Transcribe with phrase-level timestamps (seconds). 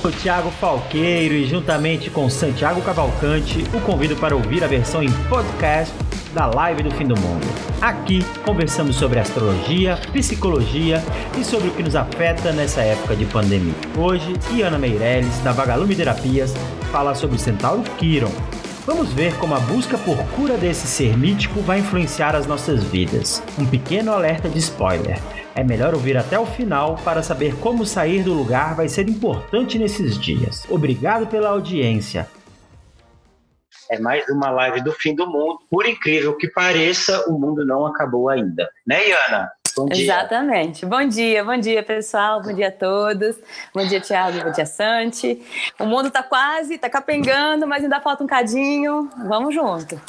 [0.00, 5.10] sou Thiago Falqueiro e juntamente com Santiago Cavalcante o convido para ouvir a versão em
[5.28, 5.92] podcast
[6.32, 7.46] da Live do Fim do Mundo.
[7.80, 11.02] Aqui conversamos sobre astrologia, psicologia
[11.36, 13.74] e sobre o que nos afeta nessa época de pandemia.
[13.96, 16.54] Hoje, Iana Meirelles, da Vagalume Terapias,
[16.92, 18.30] fala sobre o centauro Quiron.
[18.86, 23.42] Vamos ver como a busca por cura desse ser mítico vai influenciar as nossas vidas.
[23.58, 25.18] Um pequeno alerta de spoiler.
[25.54, 29.78] É melhor ouvir até o final para saber como sair do lugar vai ser importante
[29.78, 30.64] nesses dias.
[30.70, 32.28] Obrigado pela audiência.
[33.90, 35.60] É mais uma live do fim do mundo.
[35.70, 38.68] Por incrível que pareça, o mundo não acabou ainda.
[38.86, 39.50] Né, Iana?
[39.74, 40.04] Bom dia.
[40.04, 40.84] Exatamente.
[40.84, 42.42] Bom dia, bom dia, pessoal.
[42.42, 43.36] Bom dia a todos.
[43.72, 44.42] Bom dia, Thiago.
[44.42, 45.42] Bom dia, Santi.
[45.78, 49.08] O mundo está quase, está capengando, mas ainda falta um cadinho.
[49.26, 50.00] Vamos junto.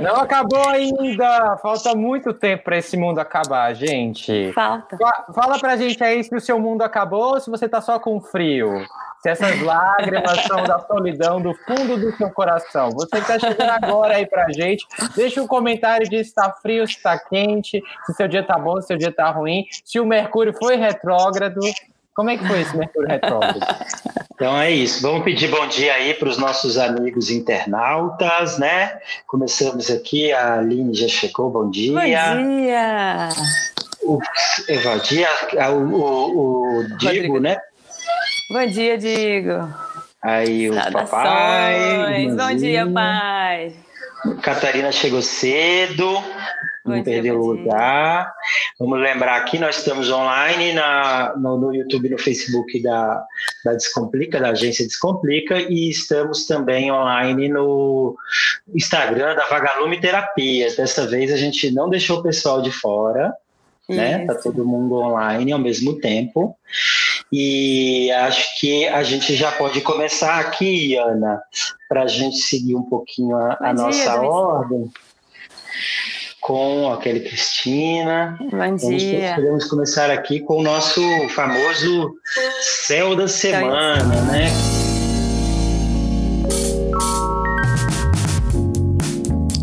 [0.00, 1.56] Não acabou ainda!
[1.58, 4.52] Falta muito tempo para esse mundo acabar, gente.
[4.52, 4.96] Falta.
[5.34, 8.20] Fala pra gente aí se o seu mundo acabou ou se você tá só com
[8.20, 8.84] frio.
[9.22, 12.90] Se essas lágrimas são da solidão do fundo do seu coração.
[12.90, 14.86] Você que tá chegando agora aí pra gente,
[15.16, 18.80] deixa um comentário de se tá frio, se tá quente, se seu dia tá bom,
[18.80, 21.60] se seu dia tá ruim, se o Mercúrio foi retrógrado.
[22.16, 23.60] Como é que foi esse Mercúrio retrógrado?
[24.36, 25.00] Então é isso.
[25.00, 28.98] Vamos pedir bom dia aí para os nossos amigos internautas, né?
[29.26, 31.98] Começamos aqui, a Aline já chegou, bom dia.
[31.98, 33.30] Bom dia!
[34.02, 34.20] O
[34.68, 35.28] Evadia,
[35.70, 37.56] o, o, o Diego, né?
[38.50, 39.72] Bom dia, Diego.
[40.20, 42.28] Aí o papai.
[42.28, 43.72] Bom dia, pai.
[44.42, 46.22] Catarina chegou cedo
[46.86, 48.32] não perder o lugar.
[48.78, 53.24] Vamos lembrar aqui, nós estamos online na, no, no, YouTube, no Facebook da,
[53.64, 58.16] da Descomplica, da agência Descomplica, e estamos também online no
[58.74, 60.76] Instagram da Vagalume Terapias.
[60.76, 63.34] Dessa vez a gente não deixou o pessoal de fora,
[63.88, 64.24] né?
[64.26, 66.56] Tá todo mundo online ao mesmo tempo.
[67.32, 71.40] E acho que a gente já pode começar aqui, Ana,
[71.88, 74.90] para a gente seguir um pouquinho a, a nossa ordem
[76.46, 78.38] com a Kelly Cristina.
[78.52, 79.34] Bom dia.
[79.34, 82.14] Podemos começar aqui com o nosso famoso
[82.60, 84.46] céu da semana, né?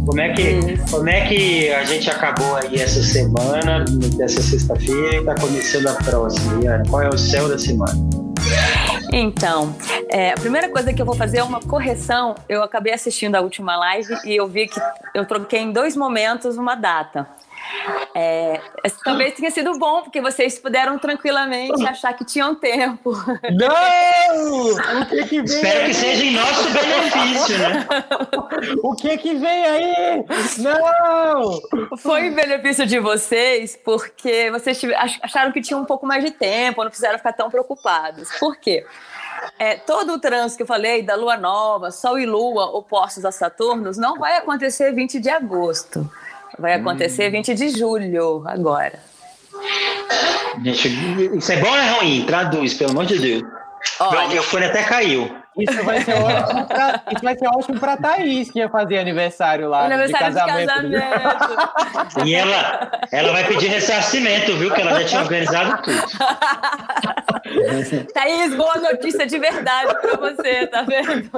[0.05, 3.85] Como é, que, como é que a gente acabou aí essa semana,
[4.17, 6.61] dessa sexta-feira, e está começando a próxima?
[6.65, 7.97] Iana, qual é o céu da semana?
[9.15, 9.75] Então,
[10.09, 12.33] é, a primeira coisa que eu vou fazer é uma correção.
[12.49, 14.79] Eu acabei assistindo a última live e eu vi que
[15.13, 17.27] eu troquei em dois momentos uma data.
[18.15, 18.61] É,
[19.03, 23.11] talvez tenha sido bom, porque vocês puderam tranquilamente achar que tinham tempo.
[23.51, 24.71] Não!
[24.71, 25.85] O que, que vem Espero aí?
[25.87, 27.87] que seja em nosso benefício, né?
[28.83, 30.25] O que que vem aí?
[30.59, 31.97] Não!
[31.97, 34.79] Foi em benefício de vocês, porque vocês
[35.21, 38.29] acharam que tinham um pouco mais de tempo, não precisaram ficar tão preocupados.
[38.39, 38.85] Por quê?
[39.59, 43.31] É, todo o trânsito que eu falei da Lua Nova, Sol e Lua opostos a
[43.31, 46.09] Saturno, não vai acontecer 20 de agosto.
[46.57, 47.31] Vai acontecer hum.
[47.31, 48.99] 20 de julho agora.
[50.63, 50.87] Gente,
[51.37, 52.25] isso é bom ou é ruim?
[52.25, 53.43] Traduz, pelo amor de Deus.
[53.99, 55.42] Olha, meu fone até caiu.
[55.57, 59.69] Isso vai ser ótimo pra, isso vai ser ótimo pra Thaís, que ia fazer aniversário
[59.69, 59.85] lá.
[59.85, 60.89] Aniversário de casamento.
[60.89, 62.27] De casamento.
[62.27, 64.73] e ela, ela vai pedir ressarcimento, viu?
[64.73, 66.01] Que ela já tinha organizado tudo.
[68.13, 71.29] Thaís, boa notícia de verdade pra você, tá vendo?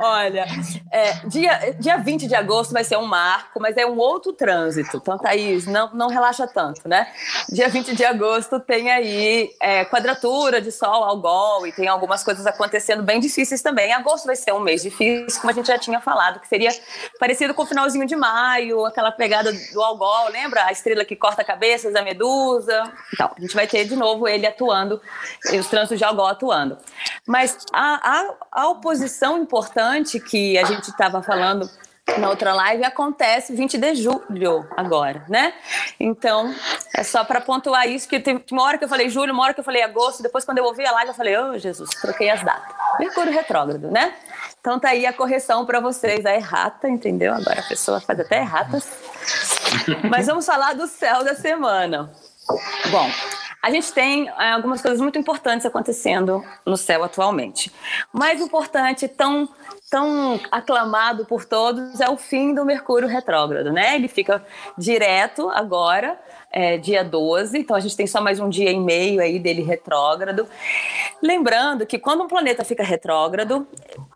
[0.00, 0.46] Olha,
[0.90, 4.96] é, dia, dia 20 de agosto vai ser um marco, mas é um outro trânsito.
[4.96, 7.06] Então, Thaís, não, não relaxa tanto, né?
[7.50, 12.22] Dia 20 de agosto tem aí é, quadratura de Sol ao Gol e tem algumas
[12.22, 13.92] coisas acontecendo bem difíceis também.
[13.92, 16.70] Agosto vai ser um mês difícil, como a gente já tinha falado, que seria
[17.18, 20.64] parecido com o finalzinho de maio, aquela pegada do Algol, lembra?
[20.64, 22.92] A estrela que corta cabeças, a medusa.
[23.12, 25.00] Então, a gente vai ter de novo ele atuando,
[25.58, 26.78] os trânsitos de Algol atuando.
[27.26, 31.68] Mas a, a, a oposição importante que a gente estava falando
[32.18, 35.52] na outra live acontece 20 de julho agora, né?
[35.98, 36.54] Então,
[36.94, 39.54] é só para pontuar isso, que tem uma hora que eu falei julho, uma hora
[39.54, 42.30] que eu falei agosto, depois quando eu ouvi a live eu falei, oh Jesus, troquei
[42.30, 42.74] as datas.
[42.98, 44.14] Mercúrio retrógrado, né?
[44.60, 47.34] Então tá aí a correção para vocês, a errata, entendeu?
[47.34, 48.88] Agora a pessoa faz até erratas.
[50.08, 52.10] Mas vamos falar do céu da semana.
[52.90, 53.10] Bom,
[53.62, 57.72] a gente tem é, algumas coisas muito importantes acontecendo no céu atualmente.
[58.12, 59.48] Mais importante, tão,
[59.88, 63.94] tão aclamado por todos, é o fim do Mercúrio retrógrado, né?
[63.94, 64.44] Ele fica
[64.76, 66.20] direto agora,
[66.50, 69.62] é, dia 12, então a gente tem só mais um dia e meio aí dele
[69.62, 70.48] retrógrado.
[71.22, 73.64] Lembrando que quando um planeta fica retrógrado,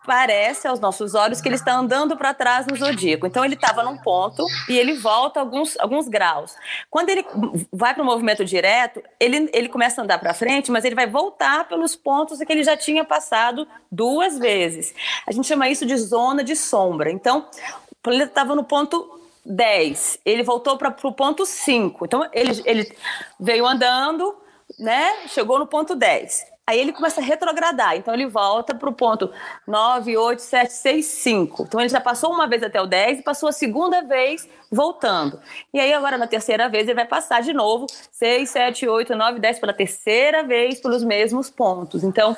[0.07, 3.27] parece aos nossos olhos que ele está andando para trás no zodíaco.
[3.27, 6.55] Então ele estava num ponto e ele volta alguns, alguns graus.
[6.89, 7.27] Quando ele
[7.73, 11.07] vai para o movimento direto, ele, ele começa a andar para frente, mas ele vai
[11.07, 14.95] voltar pelos pontos que ele já tinha passado duas vezes.
[15.27, 17.11] A gente chama isso de zona de sombra.
[17.11, 17.49] Então,
[17.91, 22.05] o planeta estava no ponto 10, ele voltou para o ponto 5.
[22.05, 22.97] Então, ele, ele
[23.39, 24.37] veio andando,
[24.79, 25.29] né?
[25.29, 26.56] Chegou no ponto 10.
[26.69, 29.31] Aí ele começa a retrogradar, então ele volta para o ponto
[29.65, 31.63] 9, 8, 7, 6, 5.
[31.63, 35.41] Então ele já passou uma vez até o 10 e passou a segunda vez voltando.
[35.73, 39.39] E aí agora na terceira vez ele vai passar de novo 6, 7, 8, 9,
[39.39, 42.03] 10 pela terceira vez pelos mesmos pontos.
[42.03, 42.37] Então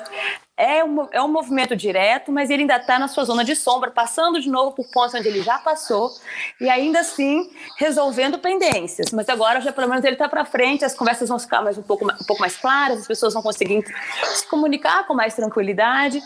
[0.59, 3.89] é um, é um movimento direto, mas ele ainda está na sua zona de sombra,
[3.89, 6.11] passando de novo por pontos onde ele já passou
[6.59, 9.11] e ainda assim resolvendo pendências.
[9.13, 11.81] Mas agora já pelo menos ele está para frente, as conversas vão ficar mais um
[11.81, 13.85] pouco, um pouco mais claras, as pessoas vão conseguir
[14.25, 16.21] se comunicar com mais tranquilidade,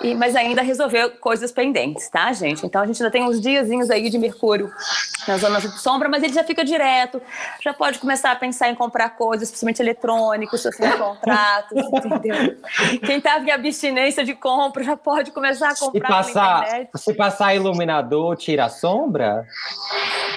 [0.00, 2.64] e, mas ainda resolver coisas pendentes, tá, gente?
[2.64, 4.70] Então a gente ainda tem uns diazinhos aí de Mercúrio
[5.26, 7.20] na zona de sombra, mas ele já fica direto,
[7.60, 12.56] já pode começar a pensar em comprar coisas, principalmente eletrônicos, assinar contratos, entendeu?
[13.04, 17.54] Quem está em abstinência de compra já pode começar a comprar e passar, Se passar
[17.54, 19.46] iluminador, tira a sombra?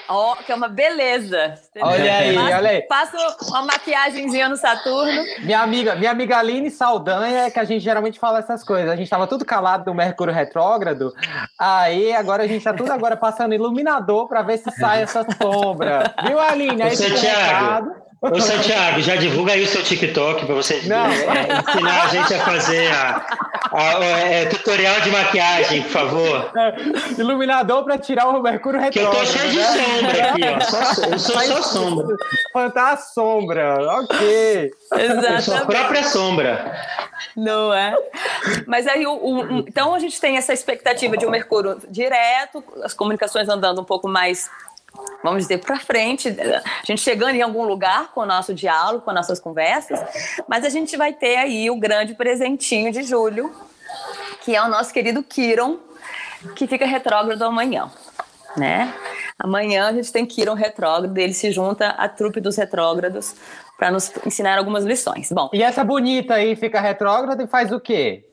[0.08, 1.54] Ó, oh, que é uma beleza.
[1.68, 1.90] Entendeu?
[1.90, 2.82] Olha aí, passa, olha aí.
[2.82, 5.22] Passa uma maquiagemzinha no Saturno.
[5.40, 8.90] Minha amiga, minha amiga Aline Saldanha que a gente geralmente fala essas coisas.
[8.90, 11.12] A gente estava tudo calado do Mercúrio retrógrado.
[11.58, 16.14] Aí agora a gente está tudo agora passando iluminador para ver se sai essa sombra.
[16.26, 16.82] Viu, Aline?
[16.82, 22.02] Aí Ô, Santiago, Ô, Santiago, já divulga aí o seu TikTok para você é, ensinar
[22.02, 23.26] a gente a fazer a,
[23.70, 26.50] a, a é, tutorial de maquiagem, por favor.
[26.56, 29.14] É, iluminador para tirar o mercúrio retrógrado.
[29.14, 29.66] Que eu tô cheio de né?
[29.66, 30.60] sombra aqui, ó.
[30.60, 32.16] Só, eu sou só sombra.
[32.52, 34.70] Plantar a sombra, ok.
[34.94, 35.34] Exatamente.
[35.34, 36.76] Eu sou a própria sombra.
[37.36, 37.94] Não é?
[38.66, 42.92] Mas aí, o, o, então a gente tem essa expectativa de um Mercúrio direto, as
[42.92, 44.50] comunicações andando um pouco mais
[45.22, 49.10] vamos dizer, para frente, a gente chegando em algum lugar com o nosso diálogo, com
[49.10, 50.00] as nossas conversas,
[50.46, 53.54] mas a gente vai ter aí o grande presentinho de julho,
[54.42, 55.78] que é o nosso querido Kiron,
[56.54, 57.90] que fica retrógrado amanhã,
[58.56, 58.94] né?
[59.38, 63.34] Amanhã a gente tem Kiron retrógrado, ele se junta à trupe dos retrógrados
[63.78, 65.30] para nos ensinar algumas lições.
[65.30, 65.48] Bom.
[65.52, 68.27] E essa bonita aí fica retrógrada e faz o quê?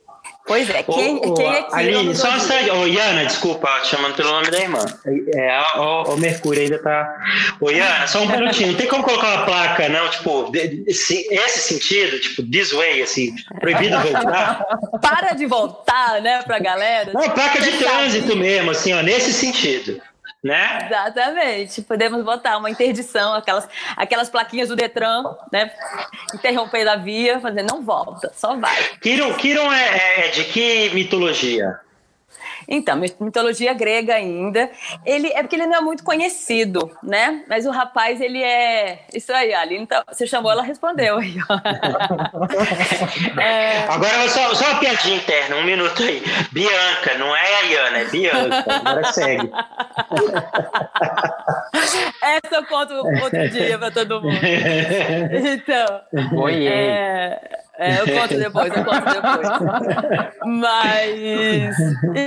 [0.48, 1.76] Pois é, quem, ô, quem é que.
[1.76, 2.70] Aline, só um instante.
[2.70, 4.86] Ô, Iana, desculpa, chamando pelo nome da irmã.
[5.34, 7.18] É, o, o Mercúrio ainda tá.
[7.60, 8.70] Ô, Iana, só um minutinho.
[8.70, 10.08] Não tem como colocar uma placa, não?
[10.10, 10.52] Tipo,
[10.86, 14.66] esse, esse sentido, tipo, this way, assim, proibido voltar.
[15.02, 17.12] Para de voltar, né, pra galera.
[17.12, 20.00] Não, placa de trânsito mesmo, assim, ó, nesse sentido
[20.46, 20.86] né?
[20.86, 21.82] Exatamente.
[21.82, 25.72] Podemos botar uma interdição, aquelas, aquelas plaquinhas do Detran, né?
[26.36, 28.76] Interrompendo a via, fazendo não volta, só vai.
[29.02, 31.80] Kiron, Kiron é, é, é de que mitologia?
[32.68, 34.70] Então, mitologia grega ainda.
[35.06, 37.44] Ele é porque ele não é muito conhecido, né?
[37.48, 39.00] Mas o rapaz, ele é.
[39.14, 39.78] Isso aí, Ali.
[39.78, 41.36] Então, você chamou, ela respondeu aí.
[43.40, 43.80] é...
[43.88, 46.24] Agora, só, só uma piadinha interna, um minuto aí.
[46.52, 48.66] Bianca, não é a Iana, é Bianca.
[48.68, 49.52] Agora segue.
[52.22, 54.36] Essa eu conto outro dia para todo mundo.
[55.56, 56.02] Então.
[56.42, 57.65] Oi, é...
[57.78, 59.48] É, eu conto depois, eu conto depois.
[60.46, 61.76] Mas.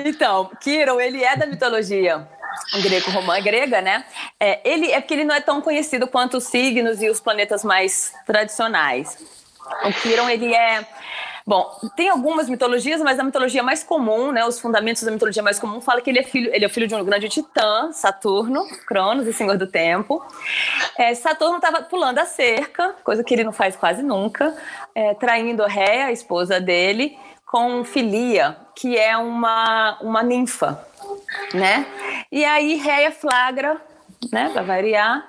[0.06, 2.26] Então, Kiron, ele é da mitologia
[2.82, 4.04] greco-romana, grega, né?
[4.38, 7.64] É, ele, é porque ele não é tão conhecido quanto os signos e os planetas
[7.64, 9.18] mais tradicionais.
[9.84, 10.86] O Kiron, ele é
[11.48, 15.58] Bom, tem algumas mitologias, mas a mitologia mais comum, né, os fundamentos da mitologia mais
[15.58, 19.26] comum, fala que ele é filho, ele é filho de um grande titã, Saturno, Cronos,
[19.26, 20.22] o senhor do tempo.
[20.98, 24.54] É, Saturno estava pulando a cerca, coisa que ele não faz quase nunca,
[24.94, 30.86] é, traindo Ré, a esposa dele, com Filia, que é uma, uma ninfa,
[31.54, 31.86] né?
[32.30, 33.80] E aí Réia flagra,
[34.32, 35.24] né, para variar,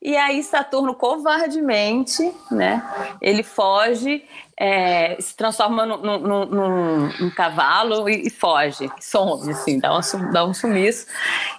[0.00, 2.82] e aí Saturno covardemente, né,
[3.20, 4.24] ele foge
[4.60, 10.00] é, se transforma num, num, num, num cavalo e, e, foge, some, assim, dá um,
[10.30, 11.06] dá um sumiço.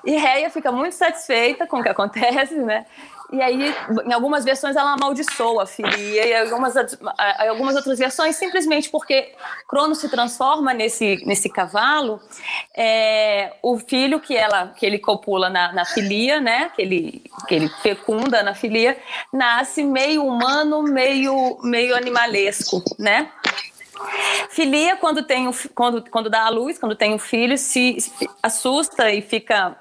[0.05, 2.85] E Reia fica muito satisfeita com o que acontece, né?
[3.31, 3.73] E aí,
[4.05, 6.75] em algumas versões, ela amaldiçoa a Filia, e algumas,
[7.47, 9.33] algumas outras versões, simplesmente porque
[9.69, 12.19] Cronos se transforma nesse, nesse cavalo,
[12.75, 17.55] é, o filho que, ela, que ele copula na, na Filia, né, que ele, que
[17.55, 18.97] ele fecunda na Filia,
[19.31, 23.31] nasce meio humano, meio, meio animalesco, né?
[24.49, 29.11] Filia, quando, tem, quando, quando dá a luz, quando tem um filho, se, se assusta
[29.11, 29.77] e fica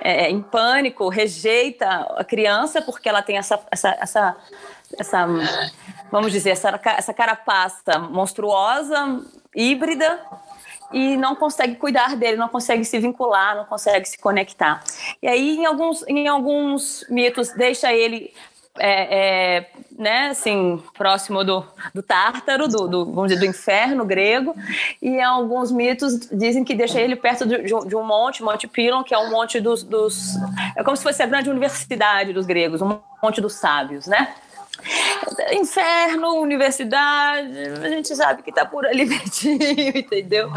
[0.00, 4.36] é, em pânico, rejeita a criança porque ela tem essa, essa, essa,
[4.98, 5.26] essa
[6.10, 9.20] vamos dizer, essa, essa carapaça monstruosa,
[9.54, 10.20] híbrida,
[10.92, 14.82] e não consegue cuidar dele, não consegue se vincular, não consegue se conectar.
[15.22, 18.34] E aí, em alguns, em alguns mitos, deixa ele
[18.78, 24.54] é, é, né, assim, próximo do, do Tártaro, do, do, vamos dizer, do inferno grego,
[25.02, 29.14] e alguns mitos dizem que deixa ele perto de, de um monte, Monte Pilon, que
[29.14, 30.36] é um monte dos, dos,
[30.76, 34.34] É como se fosse a grande universidade dos gregos, um monte dos sábios, né?
[35.52, 40.50] Inferno, universidade, a gente sabe que está por ali pertinho, entendeu?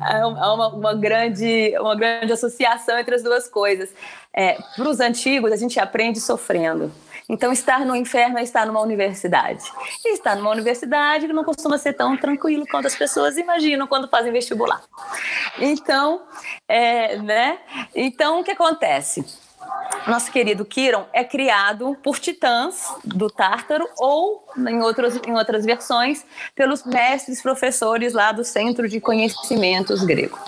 [0.00, 3.90] Há uma, uma, grande, uma grande associação entre as duas coisas.
[4.34, 6.90] É, Para os antigos, a gente aprende sofrendo.
[7.28, 9.64] Então, estar no inferno é estar numa universidade.
[10.04, 14.32] E estar numa universidade não costuma ser tão tranquilo quanto as pessoas imaginam quando fazem
[14.32, 14.82] vestibular.
[15.58, 16.22] Então,
[16.66, 17.58] é, né?
[17.94, 19.24] Então, o que acontece?
[20.06, 26.24] nosso querido Kiron é criado por titãs do Tártaro ou, em outras, em outras versões,
[26.54, 30.38] pelos mestres professores lá do Centro de Conhecimentos Grego.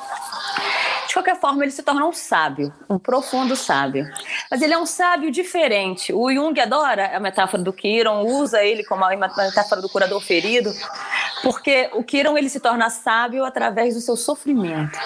[1.10, 4.08] De qualquer forma, ele se torna um sábio, um profundo sábio.
[4.48, 6.12] Mas ele é um sábio diferente.
[6.12, 10.72] O Jung adora a metáfora do Kiron, usa ele como a metáfora do curador ferido,
[11.42, 14.96] porque o Kiron ele se torna sábio através do seu sofrimento.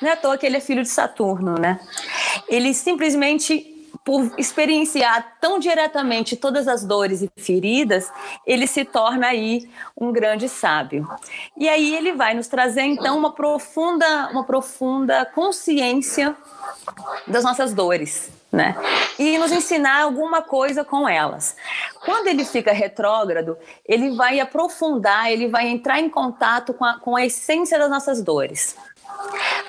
[0.00, 1.80] Não é à toa que ele é filho de Saturno, né?
[2.48, 3.69] Ele simplesmente
[4.04, 8.10] por experienciar tão diretamente todas as dores e feridas,
[8.46, 11.08] ele se torna aí um grande sábio.
[11.56, 16.34] E aí ele vai nos trazer então uma profunda, uma profunda consciência
[17.26, 18.74] das nossas dores, né?
[19.18, 21.54] E nos ensinar alguma coisa com elas.
[22.04, 27.16] Quando ele fica retrógrado, ele vai aprofundar, ele vai entrar em contato com a, com
[27.16, 28.76] a essência das nossas dores.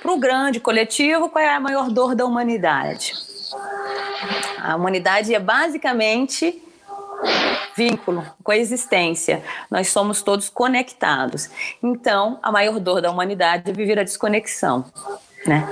[0.01, 3.30] Para o grande coletivo, qual é a maior dor da humanidade?
[4.61, 6.61] A humanidade é basicamente
[7.75, 9.43] vínculo, coexistência.
[9.69, 11.49] Nós somos todos conectados.
[11.81, 14.85] Então, a maior dor da humanidade é viver a desconexão.
[15.45, 15.67] Né?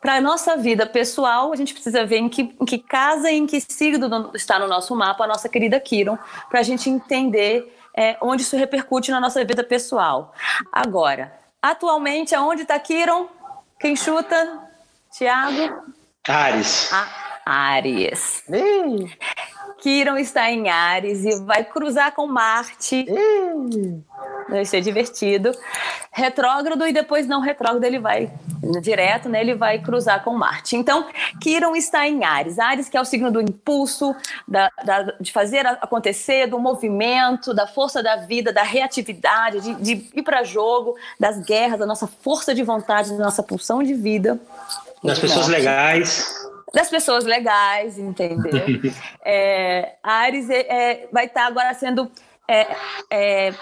[0.00, 3.36] Para a nossa vida pessoal, a gente precisa ver em que, em que casa e
[3.36, 6.18] em que signo está no nosso mapa a nossa querida Kiron,
[6.48, 10.34] para a gente entender é, onde isso repercute na nossa vida pessoal.
[10.72, 13.28] Agora, atualmente, aonde está Kiron?
[13.78, 14.70] Quem chuta?
[15.12, 15.92] Tiago?
[16.28, 16.92] Ares.
[16.92, 17.06] A
[17.46, 18.44] Ares.
[19.80, 23.06] Kiron está em Ares e vai cruzar com Marte.
[24.48, 25.50] Vai ser divertido.
[26.12, 28.30] Retrógrado e depois não retrógrado, ele vai
[28.82, 29.40] direto, né?
[29.40, 30.76] Ele vai cruzar com Marte.
[30.76, 31.06] Então,
[31.40, 32.58] Kiron está em Ares.
[32.58, 34.14] Ares que é o signo do impulso,
[34.46, 40.10] da, da, de fazer acontecer, do movimento, da força da vida, da reatividade, de, de
[40.14, 44.38] ir para jogo, das guerras, da nossa força de vontade, da nossa pulsão de vida.
[45.02, 46.40] Das pessoas legais
[46.72, 48.62] das pessoas legais, entendeu?
[49.24, 52.10] é, Ares é, é, vai estar agora sendo
[52.50, 52.66] é,
[53.08, 53.54] é,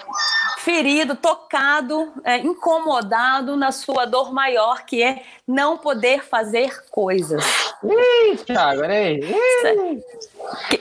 [0.57, 7.43] ferido, tocado, é, incomodado na sua dor maior, que é não poder fazer coisas.
[7.83, 8.81] Ih, Thiago.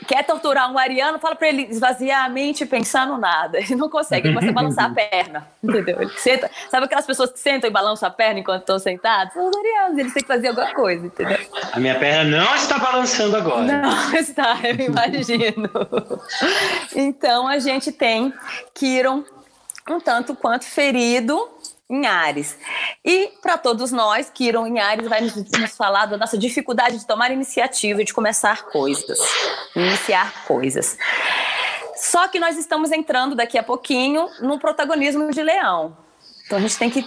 [0.07, 3.59] Quer torturar um ariano, fala para ele esvaziar a mente e pensar no nada.
[3.59, 6.01] Ele não consegue, a balançar a perna, entendeu?
[6.01, 9.33] Ele senta, sabe aquelas pessoas que sentam e balançam a perna enquanto estão sentados?
[9.35, 11.39] São os arianos, eles têm que fazer alguma coisa, entendeu?
[11.73, 13.63] A minha perna não está balançando agora.
[13.63, 15.71] Não está, eu imagino.
[16.95, 18.33] então a gente tem
[18.75, 19.25] Kiron
[19.89, 21.49] um tanto quanto ferido
[21.91, 22.57] em Ares.
[23.05, 27.07] E para todos nós, Kiron em Ares vai nos, nos, falar da nossa dificuldade de
[27.07, 29.19] tomar iniciativa e de começar coisas,
[29.75, 30.99] iniciar coisas.
[31.97, 35.97] Só que nós estamos entrando daqui a pouquinho no protagonismo de Leão.
[36.47, 37.05] Então a gente tem que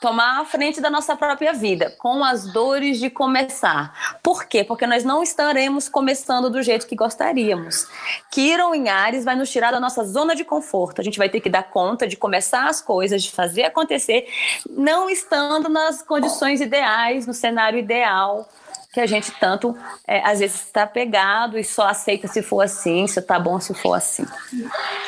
[0.00, 4.18] tomar a frente da nossa própria vida, com as dores de começar.
[4.22, 4.62] Por quê?
[4.62, 7.88] Porque nós não estaremos começando do jeito que gostaríamos.
[8.30, 11.00] Kiron em Ares vai nos tirar da nossa zona de conforto.
[11.00, 14.28] A gente vai ter que dar conta de começar as coisas, de fazer acontecer,
[14.70, 18.48] não estando nas condições ideais, no cenário ideal
[18.92, 19.76] que a gente tanto
[20.06, 23.74] é, às vezes está pegado e só aceita se for assim, se tá bom se
[23.74, 24.24] for assim.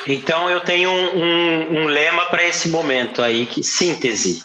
[0.06, 4.44] Então eu tenho um, um, um lema para esse momento aí, que síntese.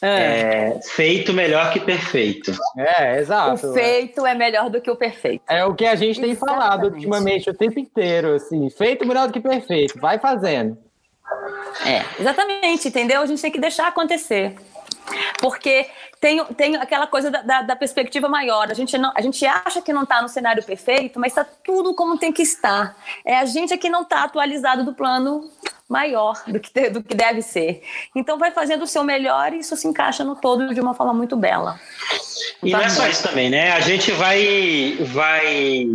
[0.00, 0.08] É.
[0.08, 0.80] é.
[0.82, 2.52] feito melhor que perfeito.
[2.76, 3.68] É, exato.
[3.68, 5.42] O feito é melhor do que o perfeito.
[5.48, 6.58] É o que a gente tem Exatamente.
[6.58, 10.78] falado ultimamente o tempo inteiro, assim, feito melhor do que perfeito, vai fazendo.
[11.84, 13.20] É, exatamente, entendeu?
[13.20, 14.54] A gente tem que deixar acontecer.
[15.40, 15.86] Porque
[16.20, 18.70] tem, tem aquela coisa da, da, da perspectiva maior.
[18.70, 21.94] A gente, não, a gente acha que não está no cenário perfeito, mas está tudo
[21.94, 22.96] como tem que estar.
[23.24, 25.50] É a gente que não está atualizado do plano
[25.88, 27.82] maior do que, do que deve ser.
[28.14, 31.14] Então vai fazendo o seu melhor e isso se encaixa no todo de uma forma
[31.14, 31.80] muito bela.
[32.62, 33.72] E não é só isso também, né?
[33.72, 35.88] A gente vai, vai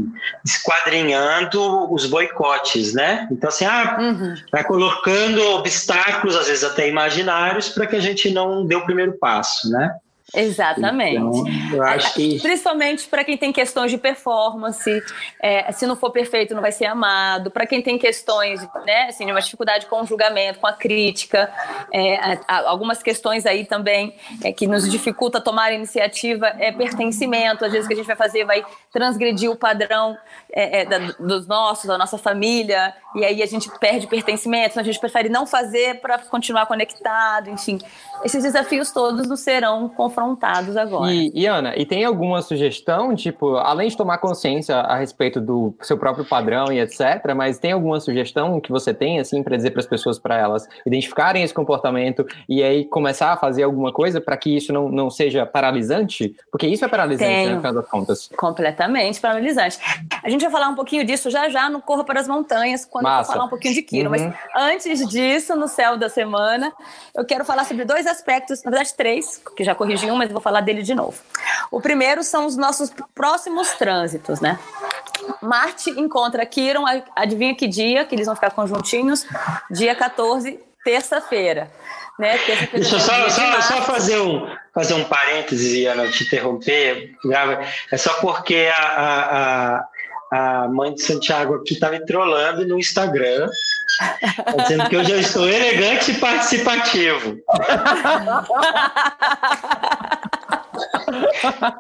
[0.46, 3.28] esquadrinhando os boicotes, né?
[3.32, 4.36] Então, assim, ah, uhum.
[4.52, 9.14] vai colocando obstáculos, às vezes até imaginários, para que a gente não dê o primeiro
[9.14, 9.94] passo, né?
[10.34, 11.18] Exatamente.
[11.18, 12.39] Então, eu acho que...
[12.42, 15.03] Principalmente para quem tem questões de performance,
[15.39, 17.51] é, se não for perfeito, não vai ser amado.
[17.51, 21.51] Para quem tem questões, né, assim, uma dificuldade com o julgamento, com a crítica,
[21.92, 27.65] é, algumas questões aí também é, que nos dificulta tomar iniciativa é pertencimento.
[27.65, 30.18] Às vezes o que a gente vai fazer vai transgredir o padrão
[30.51, 34.82] é, é, da, dos nossos, da nossa família, e aí a gente perde pertencimento, então
[34.82, 37.80] a gente prefere não fazer para continuar conectado, enfim.
[38.24, 41.12] Esses desafios todos nos serão confrontados confrontados agora.
[41.12, 45.74] E, e, Ana, e tem alguma sugestão, tipo, além de tomar consciência a respeito do
[45.82, 49.72] seu próprio padrão e etc., mas tem alguma sugestão que você tem, assim, para dizer
[49.72, 54.22] para as pessoas, para elas identificarem esse comportamento e aí começar a fazer alguma coisa
[54.22, 56.36] para que isso não, não seja paralisante?
[56.51, 57.50] Porque isso é paralisante, Tenho.
[57.50, 58.29] né, no final das contas.
[58.38, 59.79] Completamente paralisante.
[60.24, 63.05] A gente vai falar um pouquinho disso já já no Corra para as Montanhas, quando
[63.05, 63.32] Massa.
[63.32, 64.10] eu falar um pouquinho de Kiro.
[64.10, 64.12] Uhum.
[64.12, 66.72] Mas antes disso, no céu da semana,
[67.15, 70.42] eu quero falar sobre dois aspectos, na verdade três, que já corrigi um, mas vou
[70.42, 71.22] falar dele de novo.
[71.72, 74.60] O primeiro são os nossos próximos trânsitos, né?
[75.42, 76.84] Marte encontra Quiron,
[77.16, 79.26] adivinha que dia que eles vão ficar conjuntinhos?
[79.72, 81.72] Dia 14, terça-feira.
[82.20, 82.38] Né?
[82.38, 87.16] Terça Deixa eu só, só, só, fazer, um, fazer um parênteses, Ana, te interromper.
[87.92, 89.86] É só porque a,
[90.32, 93.50] a, a mãe de Santiago aqui está me trollando no Instagram
[93.98, 97.38] Tá dizendo que hoje eu estou elegante e participativo.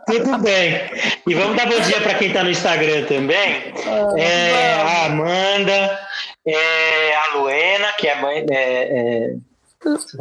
[0.07, 0.81] Tudo bem.
[1.27, 3.73] E vamos dar bom dia para quem está no Instagram também.
[4.17, 5.99] É, a Amanda,
[6.45, 8.45] é, a Luena, que é mãe.
[8.51, 9.33] É,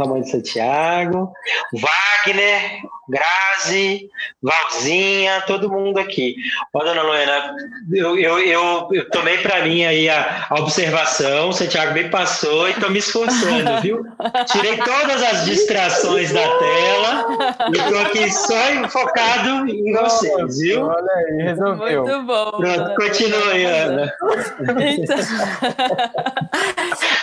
[0.07, 1.33] mãe de Santiago,
[1.73, 4.09] Wagner, Grazi,
[4.43, 6.35] Valzinha, todo mundo aqui.
[6.73, 7.55] Ó, dona Luena,
[7.93, 12.69] eu, eu, eu, eu tomei para mim aí a, a, observação, o Santiago me passou
[12.69, 14.05] e estou me esforçando, viu?
[14.47, 17.27] Tirei todas as distrações da tela
[17.69, 20.87] e estou aqui só focado em vocês, viu?
[20.87, 22.05] Olha aí, resolveu.
[22.05, 22.51] Muito bom.
[22.53, 24.13] Pronto, continue, Ana.
[24.93, 25.17] Então...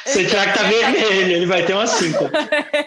[0.06, 2.29] Santiago tá vermelho, ele vai ter uma cinco.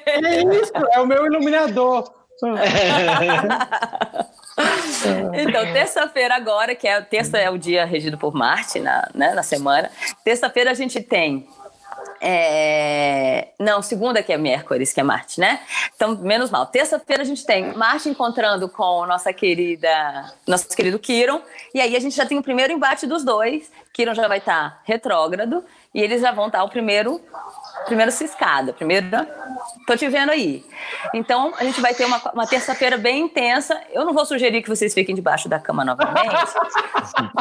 [0.07, 2.13] É isso, é o meu iluminador.
[5.35, 9.45] então, terça-feira agora, que é terça é o dia regido por Marte na, né, na
[9.45, 9.89] semana.
[10.25, 11.47] Terça-feira a gente tem
[12.21, 13.49] é...
[13.59, 15.61] Não, segunda que é Mércoles, que é Marte, né?
[15.95, 16.67] Então, menos mal.
[16.67, 21.41] Terça-feira a gente tem Marte encontrando com nossa querida, nosso querido Kiron,
[21.75, 23.71] e aí a gente já tem o primeiro embate dos dois.
[23.93, 27.21] Kiron já vai estar tá retrógrado e eles já vão estar tá o primeiro
[27.87, 29.07] primeiro ciscada, primeiro
[29.87, 30.65] tô te vendo aí.
[31.15, 33.81] Então, a gente vai ter uma, uma terça-feira bem intensa.
[33.93, 36.53] Eu não vou sugerir que vocês fiquem debaixo da cama novamente,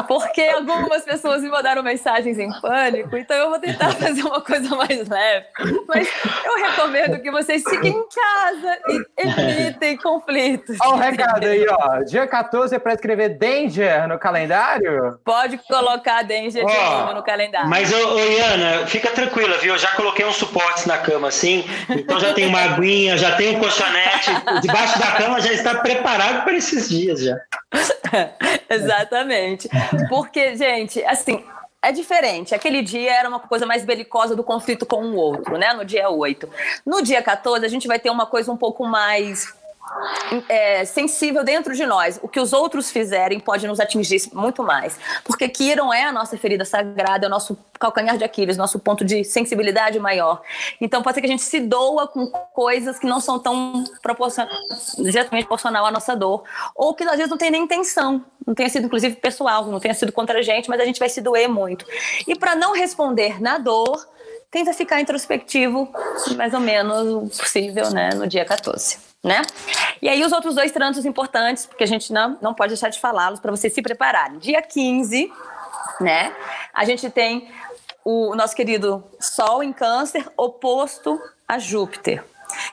[0.06, 4.74] porque algumas pessoas me mandaram mensagens em pânico, então eu vou tentar fazer uma coisa
[4.76, 5.46] mais leve.
[5.86, 6.08] Mas
[6.44, 10.78] eu recomendo que vocês fiquem em casa e evitem conflitos.
[10.80, 12.02] Olha o recado aí, ó.
[12.04, 15.18] Dia 14 é para escrever Danger no calendário?
[15.24, 17.68] Pode colocar Danger oh, de novo no calendário.
[17.68, 19.74] Mas, ô, ô, Iana, fica tranquila, viu?
[19.74, 23.56] Eu já coloquei uns suportes na cama, assim, então já tem uma aguinha, já tem
[23.56, 24.30] um colchonete,
[24.60, 27.36] debaixo da cama já está preparado para esses dias já.
[28.68, 29.68] Exatamente.
[30.08, 31.44] Porque, gente, assim,
[31.82, 32.54] é diferente.
[32.54, 35.72] Aquele dia era uma coisa mais belicosa do conflito com o outro, né?
[35.72, 36.48] No dia 8.
[36.86, 39.52] No dia 14, a gente vai ter uma coisa um pouco mais
[40.48, 42.18] é, sensível dentro de nós.
[42.22, 44.98] O que os outros fizerem pode nos atingir muito mais.
[45.24, 49.04] Porque Kiron é a nossa ferida sagrada, é o nosso calcanhar de Aquiles, nosso ponto
[49.04, 50.42] de sensibilidade maior.
[50.80, 54.46] Então pode ser que a gente se doa com coisas que não são tão proporcion...
[54.98, 56.44] diretamente proporcional à nossa dor.
[56.74, 59.94] Ou que às vezes não tem nem intenção, não tenha sido inclusive pessoal, não tenha
[59.94, 61.84] sido contra a gente, mas a gente vai se doer muito.
[62.26, 64.06] E para não responder na dor,
[64.50, 65.88] tenta ficar introspectivo,
[66.36, 69.42] mais ou menos possível, né, no dia 14 né?
[70.00, 72.98] E aí os outros dois trânsitos importantes, porque a gente não, não pode deixar de
[72.98, 74.38] falá-los para vocês se prepararem.
[74.38, 75.32] Dia 15,
[76.00, 76.34] né?
[76.74, 77.48] A gente tem
[78.04, 82.24] o nosso querido Sol em Câncer oposto a Júpiter.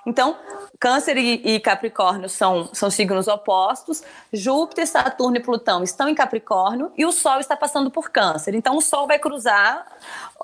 [0.06, 0.38] Então,
[0.80, 4.04] Câncer e, Capricórnio são, são signos opostos.
[4.32, 8.56] Júpiter, Saturno e Plutão estão em Capricórnio e o Sol está passando por Câncer.
[8.56, 9.86] Então, o Sol vai cruzar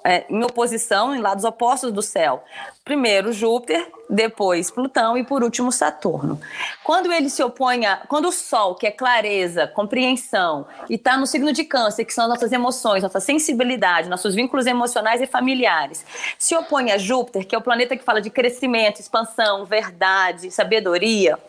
[0.05, 2.43] é, em oposição, em lados opostos do céu.
[2.83, 6.39] Primeiro Júpiter, depois Plutão e por último Saturno.
[6.83, 7.97] Quando ele se opõe a.
[8.07, 12.27] Quando o Sol, que é clareza, compreensão, e está no signo de Câncer, que são
[12.27, 16.05] nossas emoções, nossa sensibilidade, nossos vínculos emocionais e familiares,
[16.37, 21.39] se opõe a Júpiter, que é o planeta que fala de crescimento, expansão, verdade, sabedoria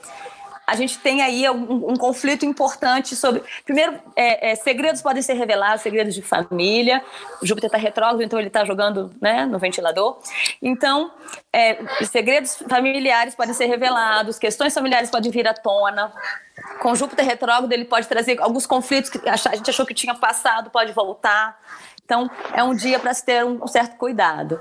[0.66, 3.42] a gente tem aí um, um conflito importante sobre.
[3.64, 7.05] Primeiro, é, é, segredos podem ser revelados, segredos de família.
[7.40, 10.18] O Júpiter está retrógrado, então ele está jogando né, no ventilador.
[10.61, 11.12] Então,
[11.52, 16.12] é, segredos familiares podem ser revelados, questões familiares podem vir à tona.
[16.81, 20.70] Com Júpiter retrógrado, ele pode trazer alguns conflitos que a gente achou que tinha passado,
[20.70, 21.61] pode voltar.
[22.07, 24.61] Então, é um dia para se ter um certo cuidado.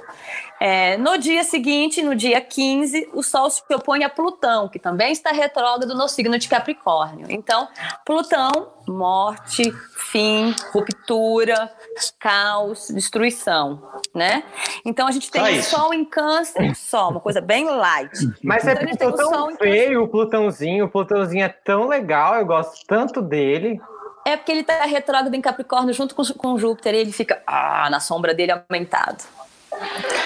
[0.60, 5.12] É, no dia seguinte, no dia 15, o Sol se opõe a Plutão, que também
[5.12, 7.28] está retrógrado no signo de Capricórnio.
[7.30, 7.68] Então,
[8.04, 9.72] Plutão, morte,
[10.12, 11.72] fim, ruptura,
[12.20, 14.44] caos, destruição, né?
[14.84, 18.18] Então a gente tem o Sol em Câncer, Sol, uma coisa bem light.
[18.42, 23.22] Mas então, é tão feio o Plutãozinho, o Plutãozinho é tão legal, eu gosto tanto
[23.22, 23.80] dele.
[24.26, 27.88] É porque ele está retrógrado em Capricórnio junto com, com Júpiter e ele fica ah,
[27.92, 29.24] na sombra dele aumentado.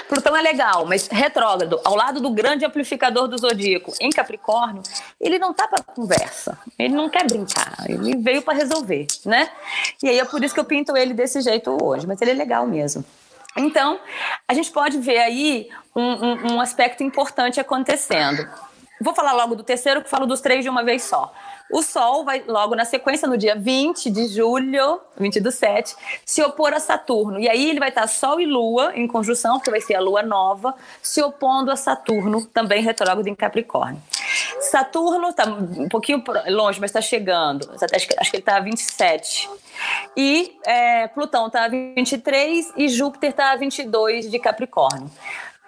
[0.08, 4.82] Plutão é legal, mas retrógrado, ao lado do grande amplificador do zodíaco, em Capricórnio,
[5.20, 9.50] ele não tá para conversa, ele não quer brincar, ele veio para resolver, né?
[10.02, 12.34] E aí é por isso que eu pinto ele desse jeito hoje, mas ele é
[12.34, 13.04] legal mesmo.
[13.56, 13.98] Então,
[14.46, 18.48] a gente pode ver aí um, um, um aspecto importante acontecendo.
[19.00, 21.32] Vou falar logo do terceiro, que falo dos três de uma vez só.
[21.70, 26.42] O Sol vai logo na sequência, no dia 20 de julho, 20 do 7, se
[26.42, 27.38] opor a Saturno.
[27.38, 30.22] E aí ele vai estar Sol e Lua em conjunção, porque vai ser a Lua
[30.22, 34.02] nova, se opondo a Saturno, também retrógrado em Capricórnio.
[34.60, 37.70] Saturno está um pouquinho longe, mas está chegando.
[37.72, 39.48] Acho que, acho que ele está a 27.
[40.16, 45.10] E é, Plutão está a 23 e Júpiter está a 22 de Capricórnio.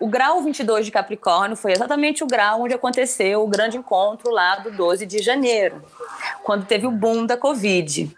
[0.01, 4.57] O grau 22 de Capricórnio foi exatamente o grau onde aconteceu o grande encontro lá
[4.57, 5.85] do 12 de janeiro,
[6.43, 8.11] quando teve o boom da Covid.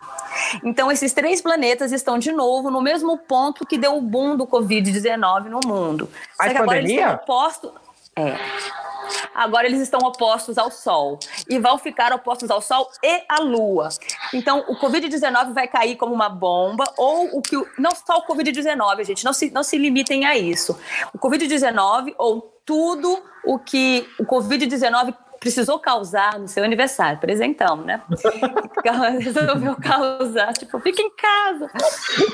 [0.62, 4.46] Então, esses três planetas estão de novo no mesmo ponto que deu o boom do
[4.46, 6.08] Covid-19 no mundo.
[6.38, 7.72] A Só que agora eles estão opostos.
[8.16, 8.36] É.
[9.34, 13.88] Agora eles estão opostos ao Sol e vão ficar opostos ao Sol e à Lua.
[14.32, 19.04] Então o Covid-19 vai cair como uma bomba ou o que não só o Covid-19,
[19.04, 20.78] gente, não se não se limitem a isso.
[21.12, 25.14] O Covid-19 ou tudo o que o Covid-19
[25.44, 28.00] precisou causar no seu aniversário, presentão, né?
[29.20, 31.70] resolveu causar, tipo, fica em casa.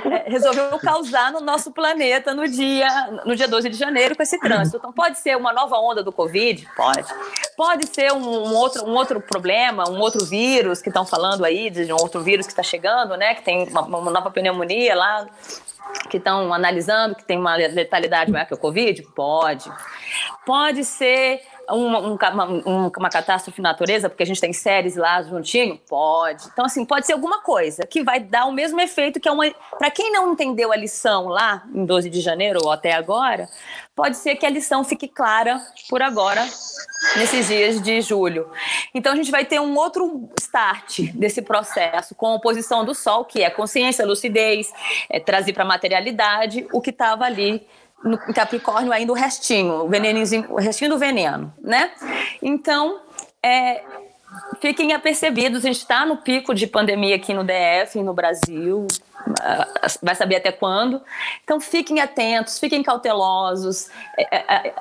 [0.08, 2.86] É, resolveu causar no nosso planeta no dia,
[3.26, 4.76] no dia 12 de janeiro com esse trânsito.
[4.76, 6.68] Então, pode ser uma nova onda do Covid?
[6.76, 7.12] Pode.
[7.56, 11.68] Pode ser um, um outro, um outro problema, um outro vírus que estão falando aí,
[11.68, 13.34] de um outro vírus que está chegando, né?
[13.34, 15.26] Que tem uma, uma nova pneumonia lá
[16.08, 19.02] que estão analisando que tem uma letalidade maior que o Covid?
[19.16, 19.68] Pode.
[20.46, 21.40] Pode ser
[21.72, 25.80] uma, uma, uma, catástrofe natureza, porque a gente tem séries lá juntinho?
[25.88, 26.44] Pode.
[26.52, 29.50] Então, assim, pode ser alguma coisa que vai dar o mesmo efeito que é uma.
[29.78, 33.48] Para quem não entendeu a lição lá em 12 de janeiro ou até agora,
[33.94, 36.42] pode ser que a lição fique clara por agora,
[37.16, 38.50] nesses dias de julho.
[38.94, 43.24] Então, a gente vai ter um outro start desse processo, com a oposição do Sol,
[43.24, 44.72] que é consciência, lucidez,
[45.08, 47.66] é trazer para a materialidade o que estava ali
[48.02, 51.90] no Capricórnio ainda o restinho, o venenozinho, o restinho do veneno, né?
[52.42, 53.00] Então,
[53.42, 53.82] é,
[54.60, 58.86] fiquem apercebidos, a gente está no pico de pandemia aqui no DF, no Brasil,
[59.40, 59.66] ah,
[60.02, 61.00] vai saber até quando.
[61.44, 63.90] Então, fiquem atentos, fiquem cautelosos.
[64.16, 64.74] É, é, é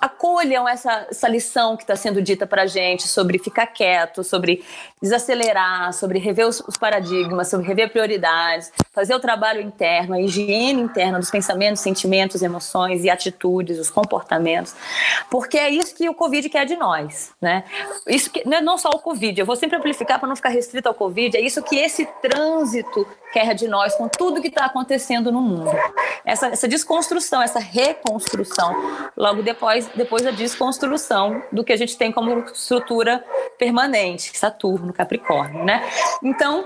[0.00, 4.64] acolham essa, essa lição que está sendo dita para a gente sobre ficar quieto, sobre
[5.00, 10.80] desacelerar, sobre rever os, os, paradigmas, sobre rever prioridades, fazer o trabalho interno, a higiene
[10.80, 14.74] interna dos pensamentos, sentimentos, emoções e atitudes, os comportamentos,
[15.30, 17.64] porque é isso que o Covid quer de nós, né?
[18.06, 20.88] Isso que, não é só o Covid, eu vou sempre amplificar para não ficar restrito
[20.88, 25.30] ao Covid, é isso que esse trânsito quer de nós com tudo que está acontecendo
[25.30, 25.70] no mundo.
[26.24, 28.74] Essa, essa desconstrução, essa reconstrução,
[29.16, 33.24] logo depois depois da desconstrução do que a gente tem como estrutura
[33.58, 35.82] permanente, Saturno, Capricórnio, né?
[36.22, 36.64] Então,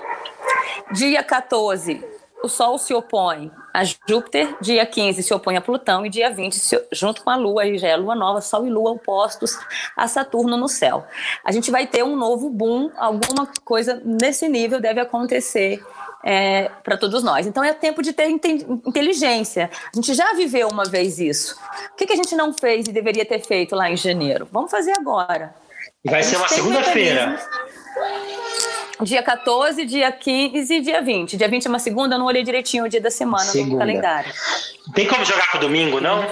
[0.92, 2.04] dia 14,
[2.42, 6.56] o Sol se opõe a Júpiter, dia 15 se opõe a Plutão e dia 20,
[6.56, 9.58] se, junto com a Lua, aí já é Lua nova, Sol e Lua opostos
[9.96, 11.04] a Saturno no céu.
[11.44, 15.84] A gente vai ter um novo boom, alguma coisa nesse nível deve acontecer
[16.24, 17.46] é, para todos nós.
[17.46, 19.70] Então é tempo de ter inteligência.
[19.92, 21.56] A gente já viveu uma vez isso.
[21.92, 24.48] O que, que a gente não fez e deveria ter feito lá em janeiro?
[24.50, 25.54] Vamos fazer agora.
[26.04, 27.38] Vai ser uma segunda-feira.
[29.02, 31.36] Dia 14, dia 15 e dia 20.
[31.36, 33.72] Dia 20 é uma segunda, eu não olhei direitinho o dia da semana segunda.
[33.72, 34.32] no calendário.
[34.94, 36.22] Tem como jogar pro domingo, não?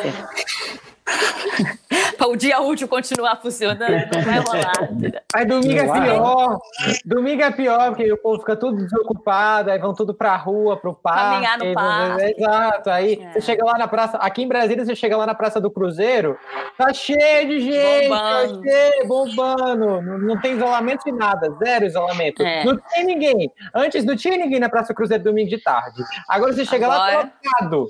[2.19, 5.23] Para o dia útil continuar funcionando, não vai rolar.
[5.35, 6.59] Aí domingo é pior.
[7.05, 10.95] Domingo é pior, porque o povo fica tudo desocupado, aí vão tudo pra rua, pro
[10.95, 11.47] parque.
[11.47, 12.35] Caminhar no parque.
[12.37, 12.91] Exato.
[12.91, 13.33] Aí é.
[13.33, 16.37] você chega lá na praça, aqui em Brasília, você chega lá na Praça do Cruzeiro,
[16.77, 18.63] tá cheio de gente, tá bombando.
[18.63, 20.03] tá cheio, bombando.
[20.03, 22.43] Não, não tem isolamento de nada, zero isolamento.
[22.43, 22.65] É.
[22.65, 23.53] Não tem ninguém.
[23.75, 26.03] Antes não tinha ninguém na Praça do Cruzeiro domingo de tarde.
[26.29, 27.15] Agora você chega Agora...
[27.15, 27.87] lá lotado.